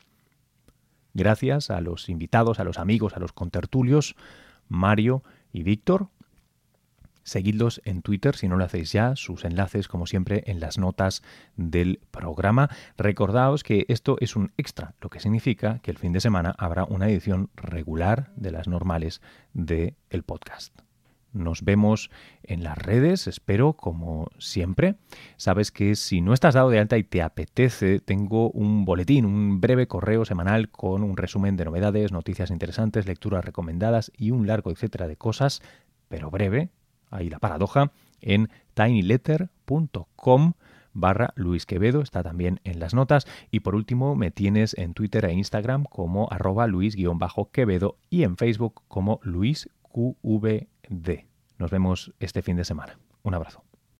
Gracias 1.14 1.70
a 1.70 1.80
los 1.80 2.08
invitados, 2.08 2.58
a 2.58 2.64
los 2.64 2.80
amigos, 2.80 3.14
a 3.14 3.20
los 3.20 3.32
contertulios, 3.32 4.16
Mario 4.66 5.22
y 5.52 5.62
Víctor, 5.62 6.08
Seguidlos 7.28 7.82
en 7.84 8.00
Twitter 8.00 8.34
si 8.34 8.48
no 8.48 8.56
lo 8.56 8.64
hacéis 8.64 8.90
ya, 8.90 9.14
sus 9.14 9.44
enlaces 9.44 9.86
como 9.86 10.06
siempre 10.06 10.44
en 10.46 10.60
las 10.60 10.78
notas 10.78 11.22
del 11.56 12.00
programa. 12.10 12.70
Recordaos 12.96 13.62
que 13.62 13.84
esto 13.88 14.16
es 14.20 14.34
un 14.34 14.52
extra, 14.56 14.94
lo 15.02 15.10
que 15.10 15.20
significa 15.20 15.78
que 15.80 15.90
el 15.90 15.98
fin 15.98 16.14
de 16.14 16.20
semana 16.20 16.54
habrá 16.56 16.84
una 16.84 17.06
edición 17.06 17.50
regular 17.54 18.32
de 18.34 18.50
las 18.50 18.66
normales 18.66 19.20
del 19.52 19.94
el 20.08 20.22
podcast. 20.22 20.74
Nos 21.34 21.62
vemos 21.62 22.10
en 22.42 22.64
las 22.64 22.78
redes, 22.78 23.26
espero, 23.26 23.74
como 23.74 24.30
siempre. 24.38 24.94
Sabes 25.36 25.70
que 25.70 25.96
si 25.96 26.22
no 26.22 26.32
estás 26.32 26.54
dado 26.54 26.70
de 26.70 26.78
alta 26.78 26.96
y 26.96 27.04
te 27.04 27.20
apetece, 27.20 28.00
tengo 28.00 28.50
un 28.52 28.86
boletín, 28.86 29.26
un 29.26 29.60
breve 29.60 29.86
correo 29.86 30.24
semanal 30.24 30.70
con 30.70 31.02
un 31.02 31.18
resumen 31.18 31.58
de 31.58 31.66
novedades, 31.66 32.10
noticias 32.10 32.50
interesantes, 32.50 33.06
lecturas 33.06 33.44
recomendadas 33.44 34.10
y 34.16 34.30
un 34.30 34.46
largo 34.46 34.70
etcétera 34.70 35.06
de 35.06 35.16
cosas, 35.16 35.60
pero 36.08 36.30
breve, 36.30 36.70
ahí 37.10 37.30
la 37.30 37.38
paradoja, 37.38 37.92
en 38.20 38.48
tinyletter.com 38.74 40.52
barra 40.92 41.32
Luis 41.36 41.66
Quevedo, 41.66 42.02
está 42.02 42.22
también 42.22 42.60
en 42.64 42.80
las 42.80 42.94
notas. 42.94 43.26
Y 43.50 43.60
por 43.60 43.74
último, 43.74 44.16
me 44.16 44.30
tienes 44.30 44.76
en 44.76 44.94
Twitter 44.94 45.24
e 45.24 45.32
Instagram 45.32 45.84
como 45.84 46.28
arroba 46.30 46.66
Luis-Quevedo 46.66 47.96
y 48.10 48.24
en 48.24 48.36
Facebook 48.36 48.82
como 48.88 49.20
LuisQVD. 49.22 50.68
Nos 51.58 51.70
vemos 51.70 52.12
este 52.20 52.42
fin 52.42 52.56
de 52.56 52.64
semana. 52.64 52.98
Un 53.22 53.34
abrazo. 53.34 53.67